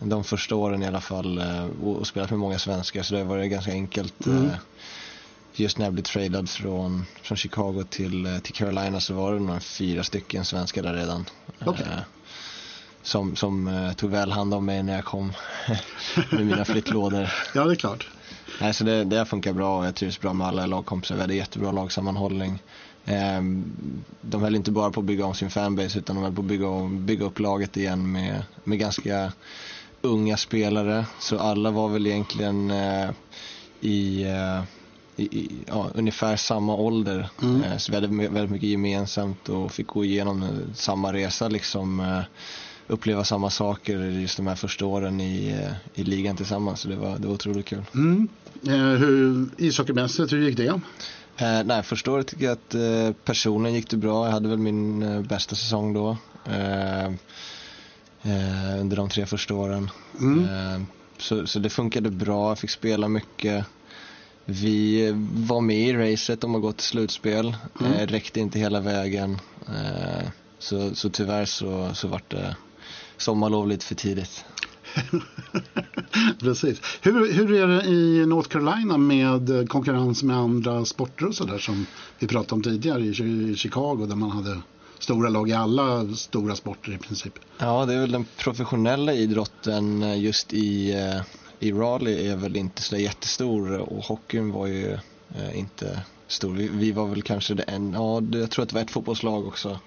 [0.00, 1.42] de första åren i alla fall
[1.82, 4.26] och, och spelat med många svenskar så det har varit ganska enkelt.
[4.26, 4.48] Mm.
[5.54, 9.34] Eh, Just när jag blev tradad från, från Chicago till, eh, till Carolina så var
[9.34, 11.24] det nog fyra stycken svenskar där redan.
[11.64, 11.86] Okej.
[11.90, 12.02] Eh,
[13.02, 15.32] Som, som eh, tog väl hand om mig när jag kom
[16.30, 17.30] med mina flyttlådor.
[17.54, 18.08] Ja, det är klart.
[18.60, 21.14] Nej, så det, det funkar bra och jag trivs bra med alla lagkompisar.
[21.14, 22.62] Vi hade jättebra lagsammanhållning.
[23.04, 23.64] Ehm,
[24.20, 26.46] de höll inte bara på att bygga om sin fanbase utan de höll på att
[26.48, 29.32] bygga, om, bygga upp laget igen med, med ganska
[30.00, 31.06] unga spelare.
[31.20, 33.10] Så alla var väl egentligen eh,
[33.80, 34.62] i, eh,
[35.22, 37.28] i, ja, ungefär samma ålder.
[37.42, 37.62] Mm.
[37.62, 42.00] Eh, så vi hade väldigt mycket gemensamt och fick gå igenom eh, samma resa liksom.
[42.00, 42.20] Eh,
[42.86, 46.80] uppleva samma saker just de här första åren i, i ligan tillsammans.
[46.80, 47.82] Så det var, det var otroligt kul.
[47.94, 48.28] Mm.
[48.98, 50.80] Hur, ishockeymässigt, hur gick det?
[51.40, 54.26] Eh, nej, första året tycker jag att eh, personen gick det bra.
[54.26, 56.16] Jag hade väl min eh, bästa säsong då.
[58.80, 59.90] Under de tre första åren.
[60.20, 60.86] Mm.
[61.18, 63.66] Så, så det funkade bra, jag fick spela mycket.
[64.44, 67.56] Vi var med i racet om att gå till slutspel.
[67.80, 67.92] Mm.
[67.92, 69.38] Eh, räckte inte hela vägen.
[69.68, 70.28] Eh,
[70.58, 72.56] så, så tyvärr så, så vart det
[73.16, 74.44] sommarlov lite för tidigt.
[76.40, 76.80] Precis.
[77.00, 81.86] Hur, hur är det i North Carolina med konkurrens med andra sporter och sådär som
[82.18, 84.60] vi pratade om tidigare i Chicago där man hade
[84.98, 87.38] stora lag i alla stora sporter i princip.
[87.58, 91.22] Ja, det är väl den professionella idrotten eh, just i, eh,
[91.60, 94.92] i Raleigh är väl inte så jättestor och hockeyn var ju
[95.34, 96.54] eh, inte stor.
[96.54, 99.46] Vi, vi var väl kanske det en, ja, jag tror att det var ett fotbollslag
[99.46, 99.78] också.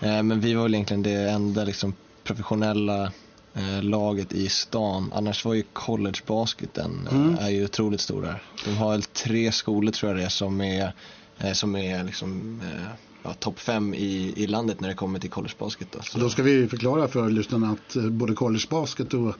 [0.00, 1.94] Eh, Men vi var väl egentligen det enda liksom
[2.24, 3.12] professionella
[3.54, 5.12] eh, laget i stan.
[5.14, 7.36] Annars var ju collegebasketen eh, Mm.
[7.40, 8.42] är ju otroligt stor där.
[8.64, 10.92] De har väl tre skolor tror jag det är som är,
[11.38, 12.82] eh, som är liksom eh,
[13.22, 15.88] ja, topp fem i, i landet när det kommer till collegebasket.
[15.92, 16.02] Då.
[16.02, 19.34] Så- Då ska vi förklara för lyssnarna att både collegebasket och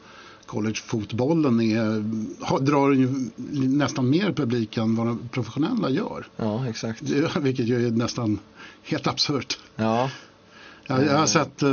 [0.46, 2.04] collegefotbollen är,
[2.44, 3.08] har, drar ju
[3.68, 6.26] nästan mer publik än vad de professionella gör.
[6.36, 7.00] Ja, exakt.
[7.06, 8.38] Det- Vilket ju är nästan
[8.82, 9.58] helt absurt.
[9.76, 10.10] Ja,
[10.86, 11.70] Jag, jag har sett eh,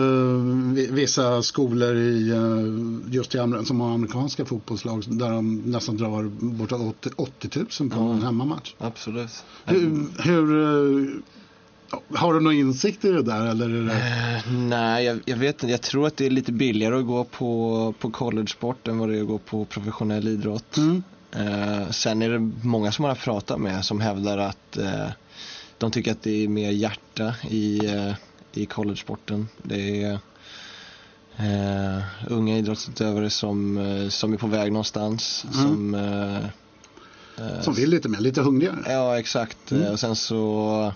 [0.76, 6.24] vi- vissa skolor i, eh, just i, som har amerikanska fotbollslag där de nästan drar
[6.40, 8.74] bortåt 80, 80 000 på en hemmamatch.
[8.78, 9.44] absolut.
[9.66, 11.10] Hur, hur eh,
[12.14, 15.72] har du någon insikt i det där eller det, Eh, nej, jag, jag vet inte.
[15.72, 19.18] Jag tror att det är lite billigare att gå på, på college-sport än vad det
[19.18, 20.78] är att gå på professionell idrott.
[20.78, 21.04] Mm.
[21.32, 25.08] Eh, sen är det många som man har pratat med som hävdar att eh,
[25.78, 27.80] de tycker att det är mer hjärta i,
[28.54, 29.48] i collegesporten.
[29.64, 30.20] Det är
[32.28, 35.46] unga idrottsutövare som, som är på väg någonstans.
[35.54, 35.62] Mm.
[35.62, 36.42] Som,
[37.62, 38.84] som vill lite mer, lite hungrigare?
[38.88, 39.72] Ja, exakt.
[39.72, 39.92] Mm.
[39.92, 40.94] Och sen så,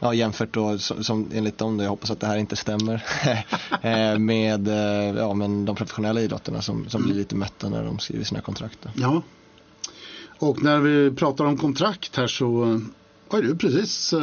[0.00, 3.04] ja jämfört då, som, som enligt dem, då, jag hoppas att det här inte stämmer,
[3.82, 7.98] eh, med eh, ja, men de professionella idrotterna som, som blir lite mätta när de
[7.98, 8.78] skriver sina kontrakt.
[8.82, 8.90] Då.
[8.94, 9.22] Ja.
[10.38, 12.78] Och när vi pratar om kontrakt här så eh,
[13.28, 14.14] har du precis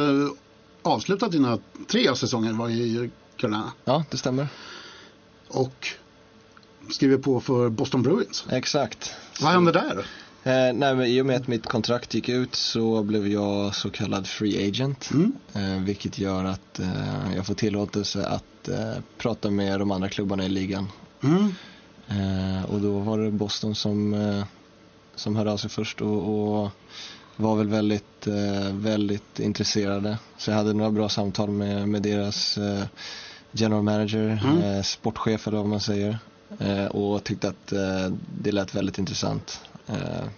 [0.82, 3.72] avslutat dina tre säsonger var i Carolina.
[3.84, 4.48] Ja, det stämmer.
[5.48, 5.88] Och
[6.90, 8.44] skriver på för Boston Bruins.
[8.50, 9.14] Exakt.
[9.40, 10.06] Vad hände där?
[10.44, 13.90] Eh, nej, men I och med att mitt kontrakt gick ut så blev jag så
[13.90, 15.10] kallad free agent.
[15.10, 15.32] Mm.
[15.54, 20.44] Eh, vilket gör att eh, jag får tillåtelse att eh, prata med de andra klubbarna
[20.44, 20.88] i ligan.
[21.22, 21.54] Mm.
[22.08, 24.44] Eh, och då var det Boston som, eh,
[25.14, 26.70] som hörde av sig först och, och
[27.36, 28.26] var väl väldigt,
[28.72, 30.18] väldigt intresserade.
[30.38, 32.58] Så jag hade några bra samtal med, med deras
[33.52, 34.82] general manager, Mm.
[34.84, 36.18] sportchef eller vad man säger.
[36.90, 37.66] Och tyckte att
[38.42, 39.60] det lät väldigt intressant.
[39.88, 40.28] Eh,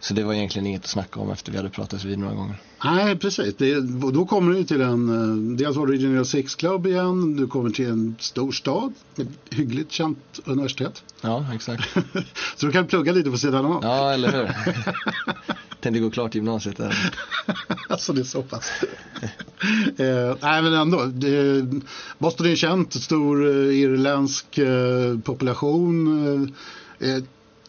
[0.00, 2.56] så det var egentligen inget att snacka om efter vi hade pratats vid några gånger.
[2.84, 3.54] Nej, precis.
[3.56, 3.80] Det,
[4.12, 7.70] då kommer du till en, dels var du i Regional Six Club igen, du kommer
[7.70, 11.02] till en stor stad med ett hyggligt känt universitet.
[11.20, 11.88] Ja, exakt.
[12.56, 13.78] Så du kan plugga lite på sidan av.
[13.82, 14.50] Ja, eller hur?
[15.80, 17.12] Tänkte gå klart gymnasiet där.
[17.88, 18.70] alltså det är så pass.
[19.96, 21.04] eh, nej men ändå.
[21.04, 21.66] Det,
[22.18, 26.54] Boston är känt, stor eh, irländsk eh, population.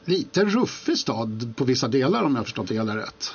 [0.07, 3.31] Eh, eh, lite ruffig stad på vissa delar om jag förstått det hela rätt.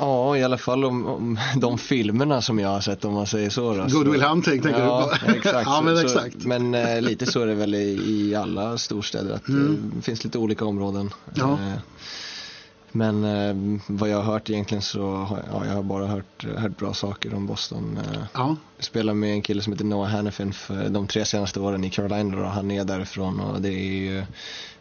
[0.00, 3.50] Ja, i alla fall om, om de filmerna som jag har sett om man säger
[3.50, 3.74] så.
[3.74, 3.86] Då.
[3.86, 5.32] Good Will Så- Hunting tänker ja, du på?
[5.38, 5.66] Exakt.
[5.66, 6.36] ja men Så- exakt.
[6.44, 9.92] Men eh, lite så är det väl i, i alla storstäder att Mm.
[9.96, 11.10] det finns lite olika områden.
[11.34, 11.52] Ja.
[11.52, 11.78] Eh,
[12.92, 16.76] men eh, vad jag har hört egentligen så har ja, jag har bara hört, hört
[16.78, 17.98] bra saker om Boston.
[18.12, 21.60] Eh, Ja, jag spelar med en kille som heter Noah Hannafin för de tre senaste
[21.60, 24.24] åren i Carolina och han är därifrån och det är ju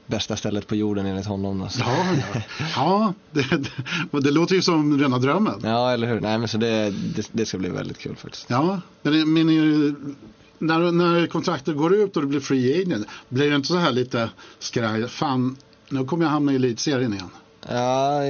[0.08, 1.62] bästa stället på jorden enligt honom.
[1.62, 1.80] Alltså.
[1.80, 2.42] ja, ja.
[2.76, 3.42] ja det,
[4.12, 5.60] det, det låter ju som rena drömmen.
[5.64, 6.20] Ja, eller hur?
[6.20, 8.46] Nej, men så det, det, det ska bli väldigt kul faktiskt.
[8.50, 9.96] Ja, men, det- men är-
[10.60, 13.92] när, när kontraktet går ut och du blir free agent, blir det inte så här
[13.92, 14.30] lite
[14.60, 15.56] skraj, fan,
[15.90, 17.30] nu kommer jag hamna i elitserien igen.
[17.70, 18.22] Ja,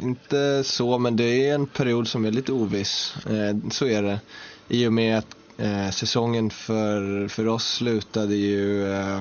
[0.00, 3.14] inte så, men det är en period som är lite oviss.
[3.26, 4.20] Eh, så är det.
[4.68, 5.26] I och med att
[5.58, 9.20] eh, säsongen för, för oss slutade ju eh,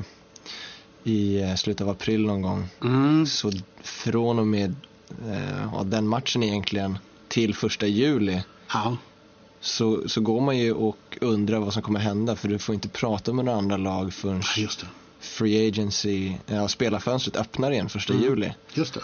[1.09, 2.67] i eh, slutet av april någon gång.
[2.83, 3.25] Mm.
[3.25, 3.51] Så
[3.83, 4.75] från och med
[5.27, 6.97] eh, ja, den matchen egentligen
[7.27, 8.43] till första juli
[8.73, 8.97] Ja,
[9.61, 12.89] så, så går man ju och undrar vad som kommer hända för du får inte
[12.89, 14.87] prata med några andra lag förrän just det.
[15.19, 18.25] free agency, ja, spelarfönstret öppnar igen första Mm.
[18.25, 18.53] juli.
[18.73, 18.99] Just det.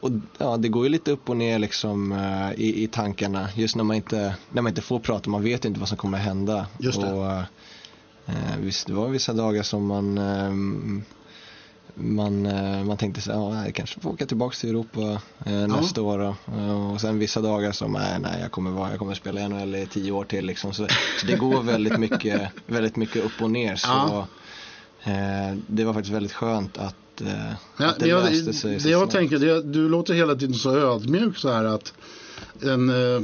[0.00, 3.76] Och ja, det går ju lite upp och ner liksom eh, i, i tankarna just
[3.76, 6.66] när man, inte, när man inte får prata, man vet inte vad som kommer hända.
[6.78, 7.12] Just det.
[7.12, 7.30] Och,
[8.26, 11.02] eh, visst, det var vissa dagar som man ehm,
[11.94, 15.52] man, eh, man tänkte så här, ja, jag kanske får åka tillbaka till Europa eh,
[15.66, 16.36] nästa år då.
[16.56, 19.48] Eh, Och sen vissa dagar som, nej, nej jag kommer, vara, jag kommer spela i
[19.48, 20.72] NHL i tio år till liksom.
[20.74, 20.86] Så,
[21.20, 23.76] så det går väldigt mycket, väldigt mycket upp och ner.
[23.76, 24.26] Så, Ja.
[25.04, 27.28] eh, det var faktiskt väldigt skönt att, eh,
[27.78, 29.12] Ja, att det det jag, löste sig så det jag snabbt.
[29.12, 31.92] tänker, det, du låter hela tiden så ödmjuk så här att
[32.62, 33.22] en, eh,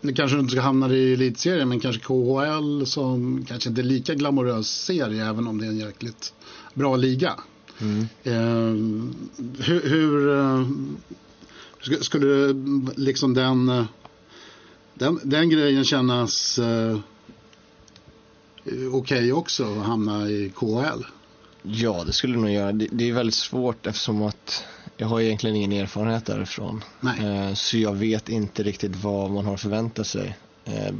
[0.00, 3.84] nu kanske du inte ska hamna i elitserien men kanske KHL som kanske inte är
[3.84, 6.32] lika glamorös serie även om det är en jäkligt
[6.74, 7.32] bra liga.
[7.80, 8.06] Mm.
[8.24, 8.74] Eh,
[9.64, 10.66] hur, hur eh,
[11.82, 12.52] sk- skulle
[12.96, 13.84] liksom den, eh,
[14.94, 16.98] den, den grejen kännas eh,
[18.92, 21.04] okej också att hamna i KHL?
[21.62, 22.72] Ja, det skulle det nog göra.
[22.72, 24.64] Det, det är väldigt svårt eftersom att
[24.96, 26.84] jag har egentligen ingen erfarenhet därifrån.
[27.00, 27.24] Nej.
[27.48, 30.36] Eh, så jag vet inte riktigt vad man har att förvänta sig.
[30.64, 30.94] Eh,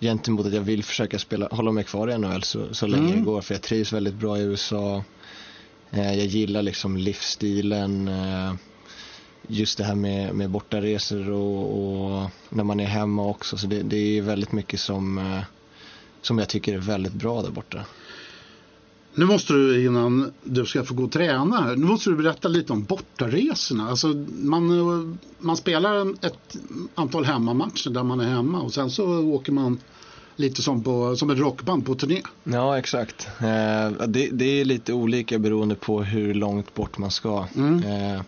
[0.00, 3.18] gentemot att jag vill försöka spela, hålla mig kvar i NHL så, så länge Mm.
[3.18, 3.40] det går.
[3.40, 5.04] För jag trivs väldigt bra i USA.
[5.90, 8.08] Eh, jag gillar liksom livsstilen.
[8.08, 8.54] Eh,
[9.48, 13.56] just det här med, med bortaresor och, och när man är hemma också.
[13.56, 15.40] Så det, det är väldigt mycket som, eh,
[16.22, 17.84] som jag tycker är väldigt bra där borta.
[19.14, 22.48] Nu måste du innan du ska få gå och träna här, nu måste du berätta
[22.48, 23.88] lite om bortaresorna.
[23.88, 24.08] Alltså
[24.42, 26.56] man, man spelar ett
[26.94, 29.78] antal hemmamatcher där man är hemma och sen så åker man
[30.36, 32.22] lite som, på, som ett rockband på turné.
[32.44, 33.28] Ja, exakt.
[33.40, 37.46] Eh, det, det är lite olika beroende på hur långt bort man ska.
[37.56, 37.82] Mm.
[38.14, 38.22] Eh,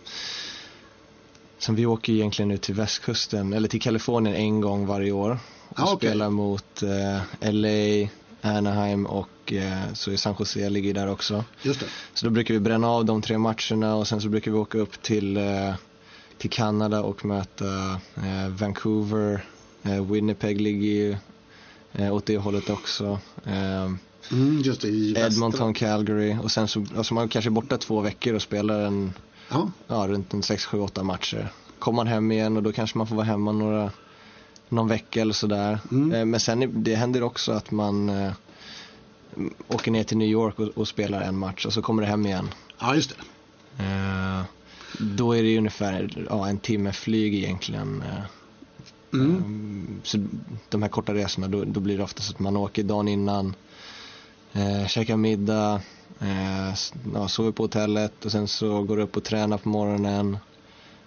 [1.57, 5.39] sen vi åker egentligen ut till västkusten, eller till Kalifornien en gång varje år.
[5.69, 6.09] Och Ah, okej.
[6.09, 8.09] spelar mot eh, LA,
[8.41, 11.43] Anaheim och eh, så är San Jose ligger där också.
[11.61, 11.85] Just det.
[12.13, 14.77] Så då brukar vi bränna av de tre matcherna och sen så brukar vi åka
[14.77, 15.73] upp till, eh,
[16.37, 17.65] till Kanada och möta
[18.15, 19.45] eh, Vancouver.
[20.11, 21.17] Winnipeg ligger ju
[21.93, 23.19] eh, åt det hållet också.
[23.45, 23.89] Eh,
[24.31, 25.15] Mm, just det i.
[25.17, 29.13] Edmonton, Calgary och sen så, alltså man kanske är borta två veckor och spelar en,
[29.49, 31.51] Ja, ja, runt en 6, 7, 8 matcher.
[31.79, 33.91] Kommer man hem igen och då kanske man får vara hemma några,
[34.69, 35.79] någon vecka eller sådär.
[35.91, 36.13] Mm.
[36.13, 38.31] Eh, men sen det händer också att man eh,
[39.67, 42.25] åker ner till New York och, och spelar en match och så kommer det hem
[42.25, 42.49] igen.
[42.79, 43.83] ja just det.
[43.83, 44.41] Eh,
[44.99, 48.01] då är det ungefär ja, en timme flyg egentligen.
[48.01, 48.23] Eh,
[49.13, 49.35] Mm.
[49.35, 50.17] Mm, Så
[50.69, 53.55] de här korta resorna, då, då blir det ofta så att man åker dagen innan
[54.53, 55.81] Eh, käkar middag,
[56.19, 56.69] eh,
[57.13, 60.37] ja, sover på hotellet och sen så går du upp och tränar på morgonen.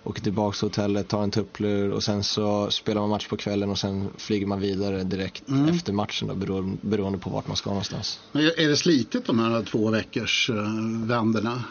[0.04, 3.70] Åker tillbaka till hotellet, tar en tupplur och sen så spelar man match på kvällen
[3.70, 7.70] och sen flyger man vidare direkt efter matchen då, beroende, beroende på vart man ska
[7.70, 8.20] någonstans.
[8.32, 11.64] Men är det slitigt de här två veckors uh, vänderna?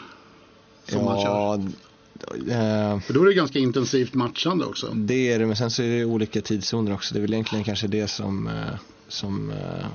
[0.88, 1.30] Som man kör?
[1.30, 1.60] ja,
[2.48, 4.86] eh, För då är det ganska intensivt matchande också.
[4.94, 7.14] det är det, men sen så är det olika tidszoner också.
[7.14, 8.74] Det är väl egentligen kanske det som, eh,
[9.08, 9.86] som, eh,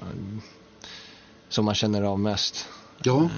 [1.50, 2.68] som man känner av mest.
[3.04, 3.30] Ja,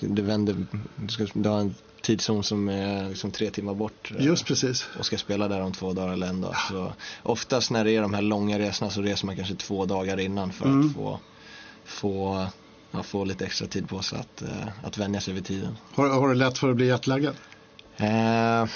[0.00, 0.66] det vänder,
[0.96, 4.86] du, ska, du har en tidszon som är liksom tre timmar bort just precis.
[4.98, 6.54] och ska spela där om två dagar eller en dag.
[6.70, 6.92] Så
[7.22, 10.52] oftast när det är de här långa resorna så reser man kanske två dagar innan
[10.52, 10.86] för Mm.
[10.88, 11.20] att få,
[11.84, 12.46] få,
[12.94, 15.76] ja, få lite extra tid på sig att, eh, att vänja sig vid tiden.
[15.94, 17.34] Har, har du lätt för att bli jetlaggad?
[17.96, 18.66] Eh,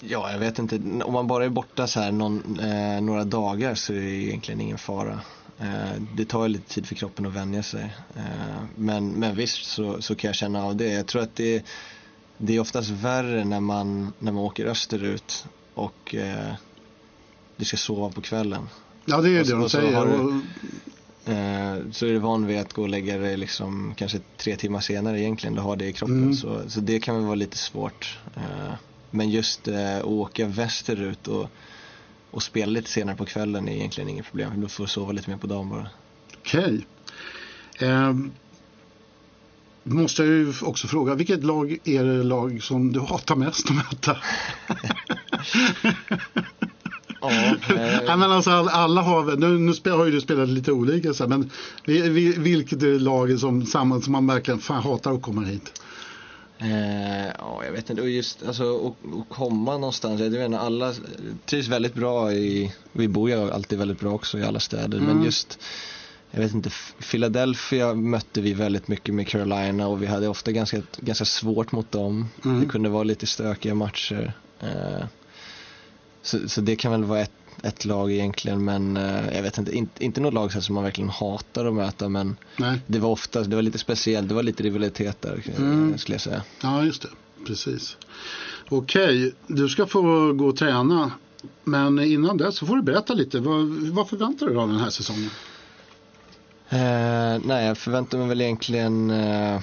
[0.00, 0.76] ja, jag vet inte.
[1.04, 4.60] Om man bara är borta så här någon, eh, några dagar så är det egentligen
[4.60, 5.20] ingen fara.
[5.60, 7.94] Eh, det tar ju lite tid för kroppen att vänja sig.
[8.16, 10.88] Eh, men, men visst så, så kan jag känna av det.
[10.92, 11.64] Jag tror att det,
[12.38, 16.52] det är oftast värre när man, när man åker österut och eh,
[17.56, 18.68] du ska sova på kvällen.
[19.04, 19.94] Ja, det är ju det de säger.
[19.94, 20.42] har du-
[21.92, 25.20] så är du van vid att gå och lägga dig liksom kanske tre timmar senare
[25.20, 26.22] egentligen, du har det i kroppen.
[26.22, 26.34] Mm.
[26.34, 28.18] Så, så det kan väl vara lite svårt.
[28.36, 28.72] Eh,
[29.10, 31.50] men just eh, att åka västerut och,
[32.30, 34.60] och spela lite senare på kvällen är egentligen inget problem.
[34.60, 35.88] Du får sova lite mer på dagen bara.
[36.38, 36.86] Okej.
[37.78, 38.32] Ehm,
[39.82, 43.76] måste jag ju också fråga, vilket lag är det lag som du hatar mest att
[43.76, 44.16] möta?
[47.20, 47.30] Ja,
[48.06, 51.24] Nej, men alltså, all- alla har nu, nu har ju du spelat lite olika så
[51.24, 51.50] här, men
[51.84, 55.82] vi- vi- vilket är laget som, som man verkligen fan hatar att komma hit?
[56.58, 58.02] Eh, ja, jag vet inte.
[58.02, 60.20] Och just alltså, att komma någonstans.
[60.20, 60.94] Jag inte, alla
[61.46, 65.00] trivs väldigt bra i, vi bor ju alltid väldigt bra också i alla städer.
[65.00, 65.58] Men just,
[66.30, 66.70] jag vet inte,
[67.10, 71.92] Philadelphia mötte vi väldigt mycket med Carolina och vi hade ofta ganska, ganska svårt mot
[71.92, 72.28] dem.
[72.44, 72.60] Mm.
[72.60, 74.32] Det kunde vara lite stökiga matcher.
[74.60, 75.04] Eh,
[76.22, 79.72] så, så det kan väl vara ett, ett lag egentligen, men eh, jag vet inte,
[79.76, 83.42] inte, inte något lag som man verkligen hatar att möta, men Nej, det var ofta,
[83.42, 85.98] det var lite speciellt, det var lite rivalitet där Mm.
[85.98, 86.42] skulle jag säga.
[86.62, 87.08] ja just det,
[87.46, 87.96] precis.
[88.68, 91.10] Okej, du ska få gå och träna.
[91.64, 94.78] Men innan dess så får du berätta lite, vad, vad förväntar du dig av den
[94.80, 95.30] här säsongen?
[96.68, 99.10] Eh, nej, jag förväntar mig väl egentligen...
[99.10, 99.60] Eh,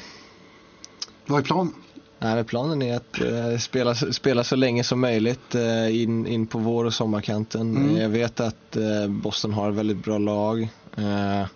[1.25, 1.73] Vad är planen?
[2.19, 6.59] Nej, planen är att eh, spela, spela så länge som möjligt eh, in, in på
[6.59, 7.77] vår och sommarkanten.
[7.77, 7.97] Mm.
[7.97, 10.61] Jag vet att eh, Boston har ett väldigt bra lag.
[10.97, 11.47] Eh,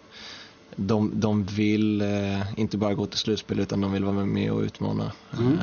[0.76, 4.62] de, de vill eh, inte bara gå till slutspel utan de vill vara med och
[4.62, 5.12] utmana.
[5.40, 5.54] Mm.
[5.54, 5.60] Eh,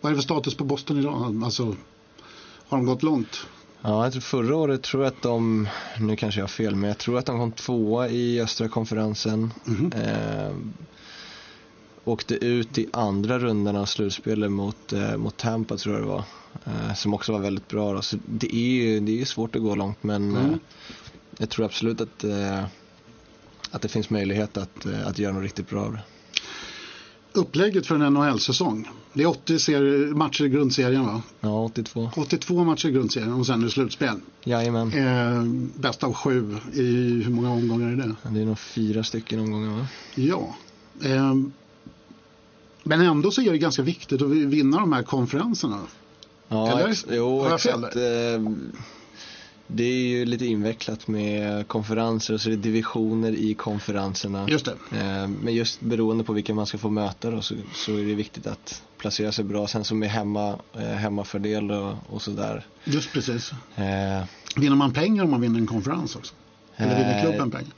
[0.00, 1.40] Vad är det för status på Boston idag?
[1.44, 1.76] Alltså,
[2.68, 3.46] har de gått långt?
[3.82, 5.68] Ja, jag tror förra året tror jag att de,
[5.98, 9.52] nu kanske jag har fel, men jag tror att de kom tvåa i östra konferensen.
[9.64, 9.92] Mhm.
[12.04, 16.24] Åkte ut i andra rundan av slutspelet mot, eh, mot Tampa tror jag det var.
[16.64, 17.92] Eh, som också var väldigt bra.
[17.92, 18.02] Då.
[18.02, 20.50] Så det är ju det är svårt att gå långt men Mm.
[20.50, 20.56] eh,
[21.38, 22.64] jag tror absolut att, eh,
[23.70, 26.00] att det finns möjlighet att, eh, att göra något riktigt bra av det.
[27.34, 28.88] Upplägget för en NHL-säsong.
[29.12, 31.22] Det är 80 serier, matcher i grundserien va?
[31.40, 32.10] Ja, 82.
[32.16, 34.20] 82 matcher i grundserien och sen är det slutspel.
[34.44, 34.92] Jajamän.
[34.92, 35.42] Eh,
[35.80, 36.56] bäst av sju.
[36.74, 36.82] I
[37.24, 38.30] hur många omgångar är det?
[38.30, 39.86] Det är nog fyra stycken omgångar va?
[40.14, 40.54] Ja.
[41.02, 41.34] Eh,
[42.84, 45.78] men ändå så är det ganska viktigt att vinna de här konferenserna.
[46.48, 46.88] Ja, Eller?
[46.90, 47.96] ex- jo, exakt.
[47.96, 48.52] Eh,
[49.66, 54.48] Det är ju lite invecklat med konferenser och så är det divisioner i konferenserna.
[54.48, 54.98] Just det.
[54.98, 58.14] Eh, Men just beroende på vilka man ska få möta då, så, så är det
[58.14, 59.66] viktigt att placera sig bra.
[59.66, 62.66] Sen som med hemma, eh, hemmafördel och, och sådär.
[62.84, 63.52] Just precis.
[63.76, 64.24] Eh,
[64.56, 66.34] Vinner man pengar om man vinner en konferens också?
[66.76, 67.70] Eller vinner klubben pengar?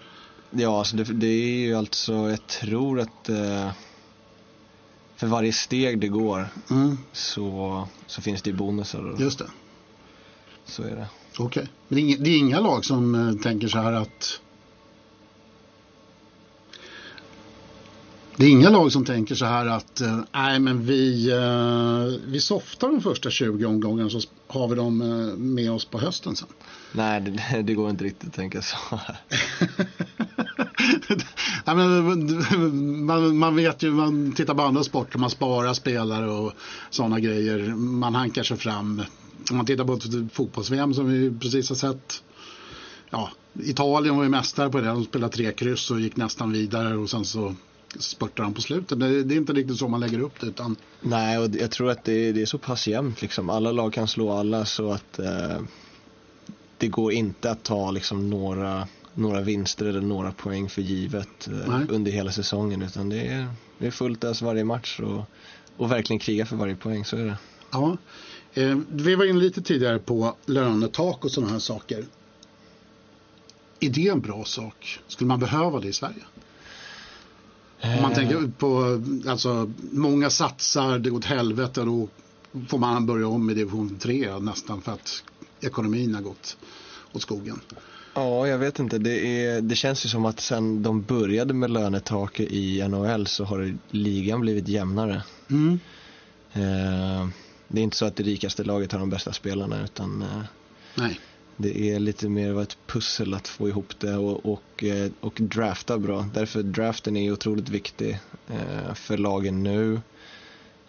[0.50, 3.70] Ja, alltså det, det är ju alltså, jag tror att eh,
[5.24, 9.16] för varje steg det går Mm, så, så finns det ju bonusar.
[9.18, 9.50] Just det.
[10.64, 11.06] Så är det.
[11.38, 11.68] Okej.
[11.88, 14.40] Men det är, inga, det är inga lag som eh, tänker så här att
[18.36, 22.40] Det är inga lag som tänker så här att eh, nej men vi, eh, vi
[22.40, 24.98] softar de första 20 omgångarna så har vi dem
[25.36, 26.48] med oss på hösten sen.
[26.92, 28.76] Nej, det, det går inte riktigt att tänka så.
[33.04, 36.52] man, man vet ju, man tittar på andra sporter, man sparar spelare och
[36.90, 37.74] sådana grejer.
[37.74, 39.02] Man hankar sig fram.
[39.50, 42.22] Om man tittar på ett fotbolls-VM som vi precis har sett.
[43.10, 43.30] Ja,
[43.62, 44.86] Italien var ju mästare på det.
[44.86, 47.54] De spelade tre kryss och gick nästan vidare och sen så
[47.98, 49.00] spurtar de på slutet.
[49.00, 51.90] Det, det är inte riktigt så man lägger upp det utan Nej, och jag tror
[51.90, 53.50] att det, det är så pass jämnt liksom.
[53.50, 55.60] Alla lag kan slå alla så att eh,
[56.78, 61.52] det går inte att ta liksom några, några vinster eller några poäng för givet eh,
[61.68, 61.86] Nej.
[61.88, 63.48] under hela säsongen utan det är,
[63.78, 65.22] det är fullt ös varje match och,
[65.76, 67.36] och verkligen kriga för varje poäng, så är det.
[67.70, 67.96] Ja.
[68.54, 72.04] Eh, vi var inne lite tidigare på lönetak och sådana här saker.
[73.80, 75.00] Är det en bra sak?
[75.08, 76.24] Skulle man behöva det i Sverige?
[77.82, 82.08] Om man tänker på, alltså många satsar, det går åt helvete då
[82.68, 85.24] får man börja om i division 3 nästan för att
[85.60, 86.56] ekonomin har gått
[87.12, 87.60] åt skogen.
[88.14, 88.98] Ja, jag vet inte.
[88.98, 93.44] Det, är, det känns ju som att sen de började med lönetak i NHL så
[93.44, 95.22] har ligan blivit jämnare.
[95.50, 95.78] Mm.
[96.52, 97.28] Eh,
[97.68, 101.06] det är inte så att det rikaste laget har de bästa spelarna utan eh,
[101.56, 105.38] det är lite mer av ett pussel att få ihop det och, och, eh, och
[105.40, 106.28] drafta bra.
[106.34, 110.00] Därför draften är otroligt viktig eh, för lagen nu.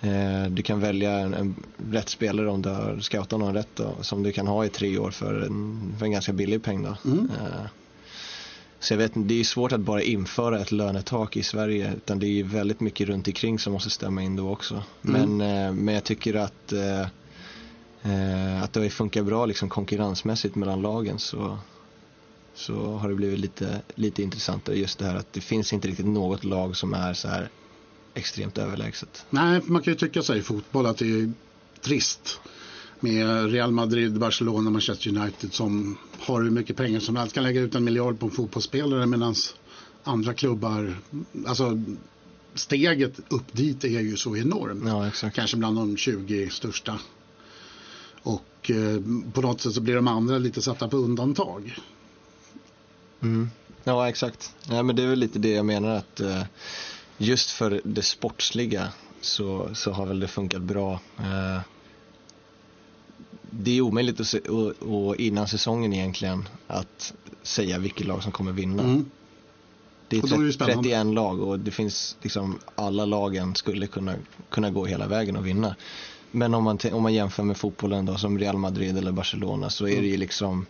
[0.05, 1.55] Eh, Du kan välja en, en
[1.91, 4.97] rätt spelare om du har scoutat någon rätt då, som du kan ha i tre
[4.97, 6.83] år för en, för en ganska billig peng.
[6.83, 6.97] Då.
[7.05, 7.29] Mm.
[7.41, 7.65] Eh,
[8.79, 12.27] Så jag vet det är svårt att bara införa ett lönetak i Sverige utan det
[12.27, 14.83] är väldigt mycket runt omkring som måste stämma in då också.
[15.05, 15.37] Mm.
[15.37, 16.73] Men, eh, men jag tycker att,
[18.63, 21.57] att det har funkat bra liksom konkurrensmässigt mellan lagen så,
[22.53, 26.05] så har det blivit lite, lite intressantare just det här att det finns inte riktigt
[26.05, 27.49] något lag som är så här
[28.15, 29.25] extremt överlägset.
[29.29, 31.31] Nej, man kan ju tycka sig i fotboll att det är
[31.81, 32.39] trist
[32.99, 37.61] med Real Madrid, Barcelona, Manchester United som har hur mycket pengar som helst kan lägga
[37.61, 39.35] ut en miljard på en fotbollsspelare medan
[40.03, 40.97] andra klubbar,
[41.47, 41.81] alltså
[42.53, 44.83] steget upp dit är ju så enormt.
[44.85, 45.35] Ja, exakt.
[45.35, 46.99] Kanske bland de 20 största.
[48.21, 51.77] Och eh, på något sätt så blir de andra lite satta på undantag.
[53.21, 53.49] Mm.
[53.83, 54.53] Ja, exakt.
[54.69, 56.43] Ja, men det är väl lite det jag menar att eh,
[57.17, 58.89] just för det sportsliga
[59.21, 60.99] så, så har väl det funkat bra.
[61.19, 61.59] Eh,
[63.49, 67.13] det är omöjligt att se, och, och innan säsongen egentligen att
[67.43, 68.83] säga vilket lag som kommer vinna.
[68.83, 69.05] Mm.
[70.07, 70.89] Det är, är det ju 30, spännande.
[70.89, 74.15] 31 lag och det finns liksom alla lagen skulle kunna,
[74.49, 75.75] kunna gå hela vägen och vinna.
[76.31, 79.87] Men om man, om man jämför med fotbollen då som Real Madrid eller Barcelona så
[79.87, 80.65] är det ju liksom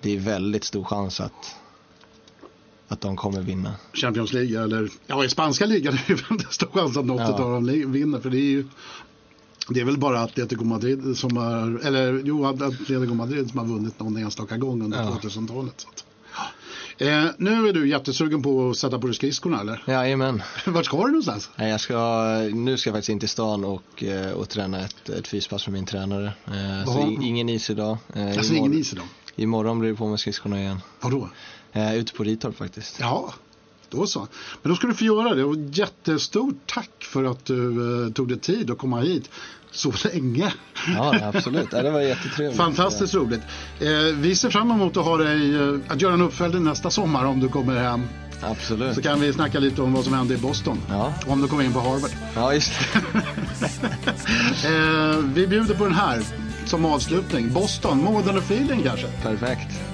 [0.00, 1.56] det är väldigt stor chans att,
[2.88, 3.74] att de kommer vinna.
[3.92, 7.20] Champions League eller ja i spanska ligan är det ju väldigt stor chans att något
[7.20, 7.32] Ja.
[7.32, 8.64] av dem vinner för det är ju
[9.68, 14.00] det är väl bara Atletico Madrid som har eller jo Atletico Madrid som har vunnit
[14.00, 15.18] någon enstaka gång under Ja.
[15.22, 15.74] 2000-talet.
[15.76, 16.04] Så att,
[16.98, 17.06] ja.
[17.06, 19.82] eh, nu är du jättesugen på att sätta på dig skridskorna eller?
[19.86, 20.42] Jajamän.
[20.66, 21.50] Vart ska du någonstans?
[21.56, 22.22] Nej, Jag ska,
[22.54, 25.72] nu ska jag faktiskt in till stan och, eh, och träna ett, ett fyspass med
[25.72, 26.32] min tränare.
[26.46, 27.98] Eh, så ingen is idag.
[28.14, 29.04] Eh, Alltså imorgon- ingen is idag.
[29.36, 30.80] Imorgon blir det på med skridskorna igen.
[31.00, 31.28] Vadå?
[31.72, 33.00] Eh, ute på Ritorp faktiskt.
[33.00, 33.34] Ja,
[33.90, 34.28] då så.
[34.62, 38.28] Men då ska du få göra det och jättestort tack för att du eh, tog
[38.28, 39.30] dig tid att komma hit
[39.70, 40.52] så länge.
[40.96, 41.68] Ja, absolut.
[41.72, 42.56] Ja, det var jättetrevligt.
[42.56, 43.40] Fantastiskt roligt.
[43.80, 47.24] Eh, vi ser fram emot att, ha dig, eh, att göra en uppföljning nästa sommar
[47.24, 48.02] om du kommer hem.
[48.42, 48.94] Absolut.
[48.94, 50.80] Så kan vi snacka lite om vad som hände i Boston.
[50.88, 51.14] Ja.
[51.26, 52.10] Och om du kommer in på Harvard.
[52.34, 52.72] Ja, just.
[54.64, 56.22] Eh, vi bjuder på den här
[56.64, 57.52] som avslutning.
[57.52, 59.06] Boston, Modern och Feeling kanske.
[59.22, 59.87] Perfekt.